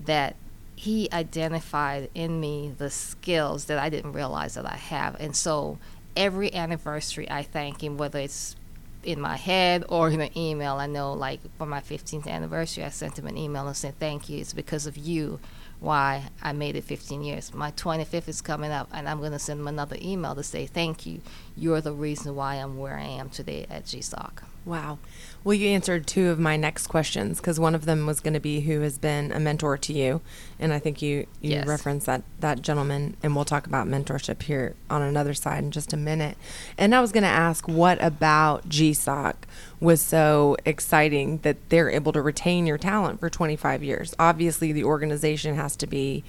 that 0.04 0.36
he 0.76 1.08
identified 1.12 2.10
in 2.14 2.40
me 2.40 2.72
the 2.76 2.90
skills 2.90 3.66
that 3.66 3.78
I 3.78 3.88
didn't 3.88 4.12
realize 4.12 4.54
that 4.54 4.66
I 4.66 4.76
have. 4.76 5.14
And 5.20 5.34
so 5.36 5.78
every 6.16 6.52
anniversary, 6.54 7.30
I 7.30 7.42
thank 7.42 7.82
him, 7.82 7.96
whether 7.96 8.18
it's 8.18 8.56
in 9.02 9.20
my 9.20 9.36
head 9.36 9.84
or 9.88 10.10
in 10.10 10.20
an 10.20 10.36
email. 10.36 10.74
I 10.74 10.86
know, 10.86 11.12
like, 11.12 11.40
for 11.56 11.66
my 11.66 11.80
15th 11.80 12.26
anniversary, 12.26 12.84
I 12.84 12.90
sent 12.90 13.18
him 13.18 13.26
an 13.26 13.36
email 13.36 13.66
and 13.66 13.76
said, 13.76 13.98
Thank 13.98 14.28
you. 14.28 14.38
It's 14.38 14.52
because 14.52 14.86
of 14.86 14.96
you 14.96 15.40
why 15.80 16.24
I 16.42 16.52
made 16.52 16.76
it 16.76 16.84
15 16.84 17.22
years. 17.22 17.52
My 17.54 17.72
25th 17.72 18.28
is 18.28 18.40
coming 18.40 18.70
up, 18.70 18.88
and 18.92 19.08
I'm 19.08 19.18
going 19.18 19.32
to 19.32 19.38
send 19.38 19.60
him 19.60 19.68
another 19.68 19.96
email 20.00 20.34
to 20.34 20.42
say, 20.42 20.66
Thank 20.66 21.06
you. 21.06 21.22
You're 21.56 21.80
the 21.80 21.92
reason 21.92 22.34
why 22.36 22.56
I'm 22.56 22.76
where 22.78 22.96
I 22.96 23.04
am 23.04 23.30
today 23.30 23.66
at 23.70 23.86
GSOC. 23.86 24.42
Wow. 24.64 24.98
Well, 25.42 25.54
you 25.54 25.68
answered 25.68 26.06
two 26.06 26.28
of 26.28 26.38
my 26.38 26.56
next 26.58 26.88
questions 26.88 27.40
because 27.40 27.58
one 27.58 27.74
of 27.74 27.86
them 27.86 28.04
was 28.04 28.20
going 28.20 28.34
to 28.34 28.40
be 28.40 28.60
who 28.60 28.80
has 28.80 28.98
been 28.98 29.32
a 29.32 29.40
mentor 29.40 29.78
to 29.78 29.92
you, 29.92 30.20
and 30.58 30.70
I 30.70 30.78
think 30.78 31.00
you 31.00 31.26
you 31.40 31.52
Yes. 31.52 31.66
referenced 31.66 32.04
that 32.06 32.22
that 32.40 32.60
gentleman, 32.60 33.16
and 33.22 33.34
we'll 33.34 33.46
talk 33.46 33.66
about 33.66 33.86
mentorship 33.88 34.42
here 34.42 34.74
on 34.90 35.00
another 35.00 35.32
side 35.32 35.64
in 35.64 35.70
just 35.70 35.94
a 35.94 35.96
minute. 35.96 36.36
And 36.76 36.94
I 36.94 37.00
was 37.00 37.10
going 37.10 37.22
to 37.22 37.28
ask, 37.28 37.66
what 37.66 38.02
about 38.02 38.68
GSOC 38.68 39.34
was 39.80 40.02
so 40.02 40.56
exciting 40.66 41.38
that 41.38 41.56
they're 41.70 41.88
able 41.90 42.12
to 42.12 42.20
retain 42.20 42.66
your 42.66 42.76
talent 42.78 43.18
for 43.20 43.30
25 43.30 43.82
years? 43.82 44.14
Obviously, 44.18 44.72
the 44.72 44.84
organization 44.84 45.56
has 45.56 45.74
to 45.76 45.86
be 45.86 46.22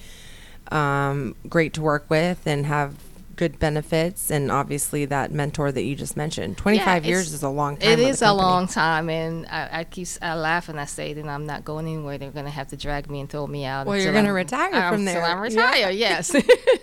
um, 0.71 1.35
great 1.49 1.73
to 1.73 1.81
work 1.81 2.05
with 2.09 2.47
and 2.47 2.65
have 2.65 2.95
good 3.35 3.59
benefits, 3.59 4.29
and 4.31 4.51
obviously 4.51 5.05
that 5.05 5.31
mentor 5.31 5.71
that 5.71 5.83
you 5.83 5.95
just 5.95 6.15
mentioned. 6.17 6.57
25 6.57 7.03
Yeah, 7.05 7.09
years 7.09 7.33
is 7.33 7.43
a 7.43 7.49
long 7.49 7.77
time. 7.77 7.89
it 7.89 7.99
is 7.99 8.21
a 8.21 8.33
long 8.33 8.67
time, 8.67 9.09
and 9.09 9.45
I, 9.47 9.69
I 9.79 9.83
keep 9.85 10.07
I 10.21 10.35
laugh 10.35 10.69
and 10.69 10.79
I 10.79 10.85
say 10.85 11.13
that 11.13 11.25
I'm 11.27 11.45
not 11.45 11.63
going 11.63 11.85
anywhere. 11.87 12.17
They're 12.17 12.31
going 12.31 12.45
to 12.45 12.51
have 12.51 12.67
to 12.69 12.77
drag 12.77 13.09
me 13.09 13.19
and 13.21 13.29
throw 13.29 13.47
me 13.47 13.65
out. 13.65 13.87
Well, 13.87 13.97
you're 13.97 14.13
gonna 14.13 14.27
I'm- 14.27 14.35
retire 14.35 14.91
from 14.91 15.05
there. 15.05 15.23
I'm 15.23 15.49
Yeah. 15.51 15.89
yes. 15.89 16.35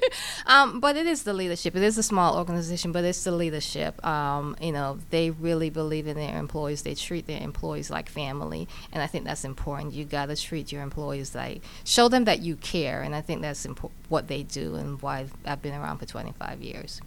um, 0.47 0.81
but 0.81 0.97
it 0.97 1.07
is 1.07 1.23
the 1.25 1.33
leadership. 1.35 1.77
It 1.77 1.83
is 1.83 1.99
a 1.99 2.03
small 2.03 2.37
organization, 2.39 2.93
but 2.93 3.05
it's 3.05 3.25
the 3.25 3.33
leadership. 3.33 4.05
Um, 4.07 4.57
you 4.61 4.73
know, 4.73 4.99
they 5.11 5.31
really 5.31 5.71
believe 5.71 6.07
in 6.07 6.17
their 6.17 6.39
employees. 6.39 6.83
They 6.83 6.95
treat 6.95 7.27
their 7.27 7.43
employees 7.43 7.91
like 7.91 8.09
family, 8.09 8.69
and 8.93 9.03
I 9.03 9.07
think 9.07 9.25
that's 9.25 9.45
important. 9.45 9.93
You 9.95 10.05
got 10.05 10.27
to 10.27 10.37
treat 10.37 10.73
your 10.73 10.83
employees 10.83 11.35
like 11.35 11.63
show 11.85 12.09
them 12.09 12.25
that 12.25 12.41
you 12.41 12.57
care, 12.57 13.03
and 13.03 13.15
I 13.15 13.21
think 13.21 13.43
that's 13.43 13.67
impo- 13.67 13.91
what 14.09 14.29
they 14.29 14.43
do, 14.43 14.77
and 14.77 15.01
why 15.03 15.27
I've 15.45 15.61
been 15.63 15.75
around 15.75 15.99
for 15.99 16.07
25 16.07 16.48
years. 16.57 17.01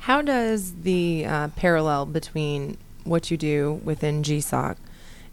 How 0.00 0.22
does 0.22 0.74
the 0.82 1.24
uh, 1.26 1.48
parallel 1.48 2.06
between 2.06 2.78
what 3.04 3.30
you 3.30 3.36
do 3.36 3.80
within 3.84 4.22
GSOC 4.22 4.76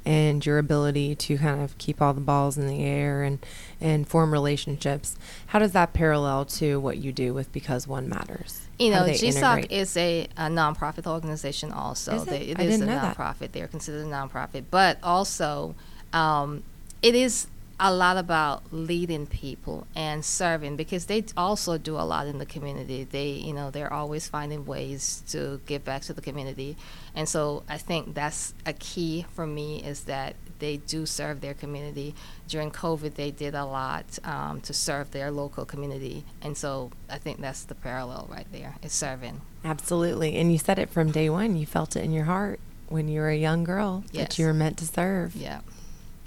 and 0.05 0.45
your 0.45 0.59
ability 0.59 1.15
to 1.15 1.37
kind 1.37 1.61
of 1.61 1.75
keep 1.79 1.99
all 2.01 2.13
the 2.13 2.21
balls 2.21 2.57
in 2.59 2.67
the 2.67 2.83
air 2.83 3.23
and, 3.23 3.39
and 3.81 4.07
form 4.07 4.31
relationships, 4.31 5.15
how 5.47 5.57
does 5.59 5.71
that 5.71 5.93
parallel 5.93 6.45
to 6.45 6.79
what 6.79 6.97
you 6.97 7.11
do 7.11 7.33
with 7.33 7.51
Because 7.51 7.87
One 7.87 8.07
Matters? 8.07 8.67
You 8.77 8.91
know, 8.91 9.03
GSOC 9.03 9.23
integrate? 9.23 9.71
is 9.71 9.97
a, 9.97 10.27
a 10.37 10.43
nonprofit 10.47 11.07
organization. 11.07 11.71
Also, 11.71 12.15
Is 12.17 12.23
it? 12.23 12.29
They- 12.29 12.41
it 12.41 12.59
I 12.59 12.63
is 12.63 12.77
didn't 12.77 12.89
a 12.89 12.95
know 12.95 13.01
that. 13.01 13.17
nonprofit. 13.17 13.51
They're 13.51 13.67
considered 13.67 14.05
a 14.05 14.09
nonprofit, 14.09 14.65
but 14.69 14.99
also, 15.01 15.73
um, 16.13 16.63
it 17.01 17.15
is 17.15 17.47
a 17.79 17.93
lot 17.93 18.17
about 18.17 18.63
leading 18.71 19.27
people 19.27 19.85
and 19.95 20.23
serving 20.23 20.77
because 20.77 21.05
they 21.05 21.25
also 21.35 21.77
do 21.77 21.97
a 21.97 22.05
lot 22.05 22.27
in 22.27 22.37
the 22.37 22.45
community. 22.45 23.03
They, 23.03 23.29
you 23.29 23.53
know, 23.53 23.69
they're 23.69 23.91
always 23.91 24.27
finding 24.27 24.65
ways 24.65 25.23
to 25.29 25.59
give 25.65 25.83
back 25.83 26.03
to 26.03 26.13
the 26.13 26.21
community, 26.21 26.77
and 27.13 27.27
so 27.27 27.63
I 27.67 27.77
think 27.77 28.13
that's 28.13 28.53
a 28.65 28.73
key 28.73 29.25
for 29.33 29.45
me 29.45 29.83
is 29.83 30.05
that 30.05 30.35
they 30.59 30.77
do 30.77 31.05
serve 31.05 31.41
their 31.41 31.53
community. 31.53 32.15
During 32.47 32.71
COVID, 32.71 33.15
they 33.15 33.31
did 33.31 33.55
a 33.55 33.65
lot 33.65 34.05
um, 34.23 34.61
to 34.61 34.73
serve 34.73 35.11
their 35.11 35.29
local 35.31 35.65
community, 35.65 36.23
and 36.41 36.55
so 36.57 36.91
I 37.09 37.17
think 37.17 37.41
that's 37.41 37.63
the 37.65 37.75
parallel 37.75 38.27
right 38.31 38.47
there. 38.51 38.75
Is 38.81 38.93
serving. 38.93 39.41
Absolutely. 39.65 40.35
And 40.37 40.51
you 40.51 40.59
said 40.59 40.79
it 40.79 40.89
from 40.89 41.11
day 41.11 41.29
one. 41.29 41.55
You 41.55 41.65
felt 41.65 41.95
it 41.95 42.03
in 42.03 42.11
your 42.11 42.25
heart 42.25 42.59
when 42.87 43.07
you 43.07 43.19
were 43.19 43.29
a 43.29 43.35
young 43.35 43.63
girl 43.63 44.03
that 44.13 44.37
you 44.37 44.45
were 44.45 44.53
meant 44.53 44.77
to 44.77 44.85
serve. 44.85 45.35
Yeah. 45.35 45.61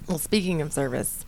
Well, 0.08 0.18
speaking 0.18 0.62
of 0.62 0.72
service, 0.72 1.26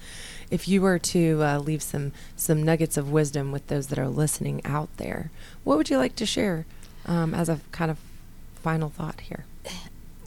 if 0.50 0.66
you 0.66 0.80
were 0.80 0.98
to 0.98 1.42
uh, 1.42 1.58
leave 1.58 1.82
some 1.82 2.12
some 2.34 2.62
nuggets 2.62 2.96
of 2.96 3.12
wisdom 3.12 3.52
with 3.52 3.66
those 3.66 3.88
that 3.88 3.98
are 3.98 4.08
listening 4.08 4.62
out 4.64 4.88
there, 4.96 5.30
what 5.64 5.76
would 5.76 5.90
you 5.90 5.98
like 5.98 6.16
to 6.16 6.24
share 6.24 6.64
um, 7.04 7.34
as 7.34 7.50
a 7.50 7.60
kind 7.72 7.90
of 7.90 7.98
final 8.54 8.88
thought 8.88 9.20
here? 9.20 9.44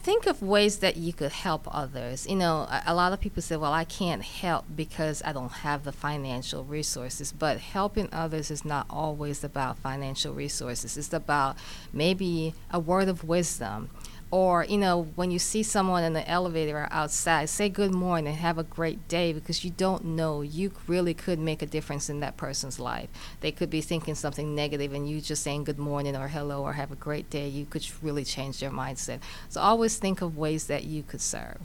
think 0.04 0.28
of 0.28 0.42
ways 0.42 0.80
that 0.80 0.98
you 0.98 1.13
could 1.13 1.32
help 1.32 1.66
others. 1.74 2.28
You 2.28 2.36
know, 2.36 2.68
a, 2.70 2.84
a 2.88 2.94
lot 2.94 3.13
of 3.13 3.22
people 3.22 3.42
say, 3.42 3.56
well, 3.56 3.72
I 3.72 3.86
can't 3.86 4.22
help 4.22 4.66
because 4.76 5.24
I 5.26 5.32
don't 5.32 5.52
have 5.52 5.86
the 5.86 5.94
financial 5.94 6.66
resources. 6.66 7.32
But 7.32 7.60
helping 7.60 8.10
others 8.12 8.52
is 8.52 8.66
not 8.66 8.86
always 8.89 9.46
about 9.46 9.78
financial 9.78 10.34
resources, 10.34 10.98
it's 10.98 11.13
about 11.13 11.56
maybe 11.94 12.54
a 12.70 12.80
word 12.80 13.08
of 13.08 13.24
wisdom. 13.24 13.89
Or, 14.34 14.63
you 14.63 14.80
know, 14.80 15.10
when 15.13 15.30
you 15.30 15.38
see 15.38 15.62
someone 15.62 16.04
in 16.04 16.13
the 16.13 16.28
elevator 16.28 16.76
or 16.76 16.88
outside, 16.89 17.50
say 17.50 17.69
good 17.69 17.93
morning 17.93 18.30
and 18.30 18.38
have 18.38 18.58
a 18.58 18.63
great 18.63 19.08
day 19.08 19.32
because 19.32 19.63
you 19.63 19.69
don't 19.69 20.04
know. 20.04 20.41
You 20.41 20.72
really 20.88 21.13
could 21.13 21.38
make 21.38 21.62
a 21.62 21.67
difference 21.67 22.10
in 22.10 22.19
that 22.22 22.36
person's 22.36 22.80
life. 22.80 23.10
They 23.41 23.52
could 23.52 23.69
be 23.69 23.80
thinking 23.80 24.15
something 24.15 24.56
negative 24.56 24.91
and 24.91 25.08
you 25.08 25.22
just 25.22 25.43
saying 25.43 25.65
good 25.65 25.78
morning 25.78 26.15
or 26.15 26.30
hello 26.30 26.63
or 26.63 26.74
have 26.74 26.91
a 26.91 26.96
great 26.96 27.30
day, 27.30 27.48
you 27.48 27.65
could 27.65 27.86
really 28.02 28.24
change 28.24 28.60
their 28.60 28.72
mindset. 28.72 29.19
So 29.50 29.62
always 29.62 29.98
think 29.98 30.24
of 30.24 30.36
ways 30.36 30.65
that 30.65 30.84
you 30.84 31.04
could 31.04 31.22
serve. 31.22 31.60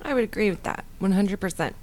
I 0.00 0.14
would 0.14 0.24
agree 0.24 0.48
with 0.48 0.62
that 0.62 0.86
100%. 1.02 1.74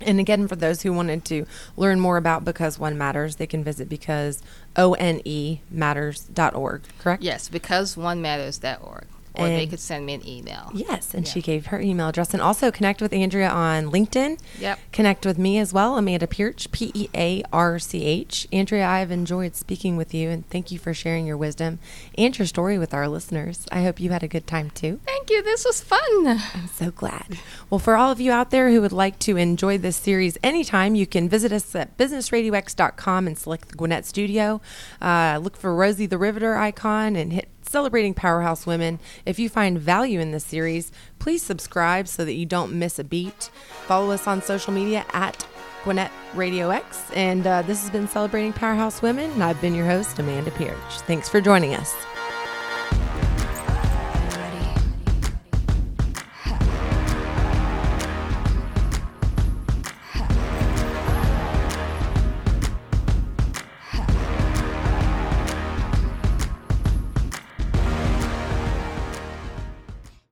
And 0.00 0.18
again, 0.18 0.48
for 0.48 0.56
those 0.56 0.82
who 0.82 0.92
wanted 0.92 1.24
to 1.26 1.46
learn 1.76 2.00
more 2.00 2.16
about 2.16 2.44
Because 2.44 2.76
One 2.76 2.98
Matters, 2.98 3.36
they 3.36 3.46
can 3.46 3.62
visit 3.62 3.88
because 3.88 4.42
O-N-E 4.74 5.60
matters.org, 5.70 6.82
correct? 6.98 7.22
Yes, 7.22 7.48
because 7.48 7.94
onematters.org. 7.94 9.06
Or 9.38 9.48
they 9.48 9.66
could 9.66 9.80
send 9.80 10.06
me 10.06 10.14
an 10.14 10.26
email. 10.26 10.70
Yes, 10.74 11.14
and 11.14 11.26
Yeah. 11.26 11.32
she 11.32 11.42
gave 11.42 11.66
her 11.66 11.80
email 11.80 12.08
address. 12.08 12.32
And 12.32 12.42
also 12.42 12.70
connect 12.70 13.00
with 13.02 13.12
Andrea 13.12 13.48
on 13.48 13.90
LinkedIn. 13.90 14.38
Yep. 14.60 14.78
Connect 14.92 15.26
with 15.26 15.38
me 15.38 15.58
as 15.58 15.72
well, 15.72 15.96
Amanda 15.96 16.26
Pearch, 16.26 16.70
P 16.72 16.90
E 16.94 17.08
A 17.14 17.42
R 17.52 17.78
C 17.78 18.04
H. 18.04 18.46
Andrea, 18.52 18.86
I 18.86 19.00
have 19.00 19.10
enjoyed 19.10 19.54
speaking 19.56 19.96
with 19.96 20.14
you, 20.14 20.30
and 20.30 20.48
thank 20.48 20.70
you 20.70 20.78
for 20.78 20.94
sharing 20.94 21.26
your 21.26 21.36
wisdom 21.36 21.78
and 22.16 22.36
your 22.38 22.46
story 22.46 22.78
with 22.78 22.94
our 22.94 23.08
listeners. 23.08 23.66
I 23.70 23.82
hope 23.82 24.00
you 24.00 24.10
had 24.10 24.22
a 24.22 24.28
good 24.28 24.46
time 24.46 24.70
too. 24.70 25.00
Thank 25.04 25.30
you. 25.30 25.42
This 25.42 25.64
was 25.64 25.80
fun. 25.82 26.26
I'm 26.26 26.68
so 26.74 26.90
glad. 26.90 27.38
Well, 27.70 27.78
for 27.78 27.96
all 27.96 28.10
of 28.10 28.20
you 28.20 28.32
out 28.32 28.50
there 28.50 28.70
who 28.70 28.80
would 28.80 28.92
like 28.92 29.18
to 29.20 29.36
enjoy 29.36 29.78
this 29.78 29.96
series 29.96 30.38
anytime, 30.42 30.94
you 30.94 31.06
can 31.06 31.28
visit 31.28 31.52
us 31.52 31.74
at 31.74 31.96
businessradiox.com 31.98 33.26
and 33.26 33.36
select 33.38 33.68
the 33.68 33.74
Gwinnett 33.76 34.04
Studio. 34.06 34.60
Uh, 35.00 35.38
look 35.42 35.56
for 35.56 35.74
Rosie 35.74 36.06
the 36.06 36.18
Riveter 36.18 36.56
icon 36.56 37.16
and 37.16 37.32
hit 37.32 37.48
Celebrating 37.68 38.14
Powerhouse 38.14 38.66
Women. 38.66 38.98
If 39.24 39.38
you 39.38 39.48
find 39.48 39.78
value 39.78 40.20
in 40.20 40.30
this 40.32 40.44
series, 40.44 40.92
please 41.18 41.42
subscribe 41.42 42.08
so 42.08 42.24
that 42.24 42.34
you 42.34 42.46
don't 42.46 42.72
miss 42.72 42.98
a 42.98 43.04
beat. 43.04 43.50
Follow 43.86 44.10
us 44.10 44.26
on 44.26 44.42
social 44.42 44.72
media 44.72 45.04
at 45.12 45.46
Gwinnett 45.84 46.10
Radio 46.34 46.70
X. 46.70 47.10
And 47.14 47.46
uh, 47.46 47.62
this 47.62 47.80
has 47.82 47.90
been 47.90 48.08
Celebrating 48.08 48.52
Powerhouse 48.52 49.02
Women, 49.02 49.30
and 49.30 49.44
I've 49.44 49.60
been 49.60 49.74
your 49.74 49.86
host, 49.86 50.18
Amanda 50.18 50.50
Pearch. 50.52 50.76
Thanks 51.06 51.28
for 51.28 51.40
joining 51.40 51.74
us. 51.74 51.94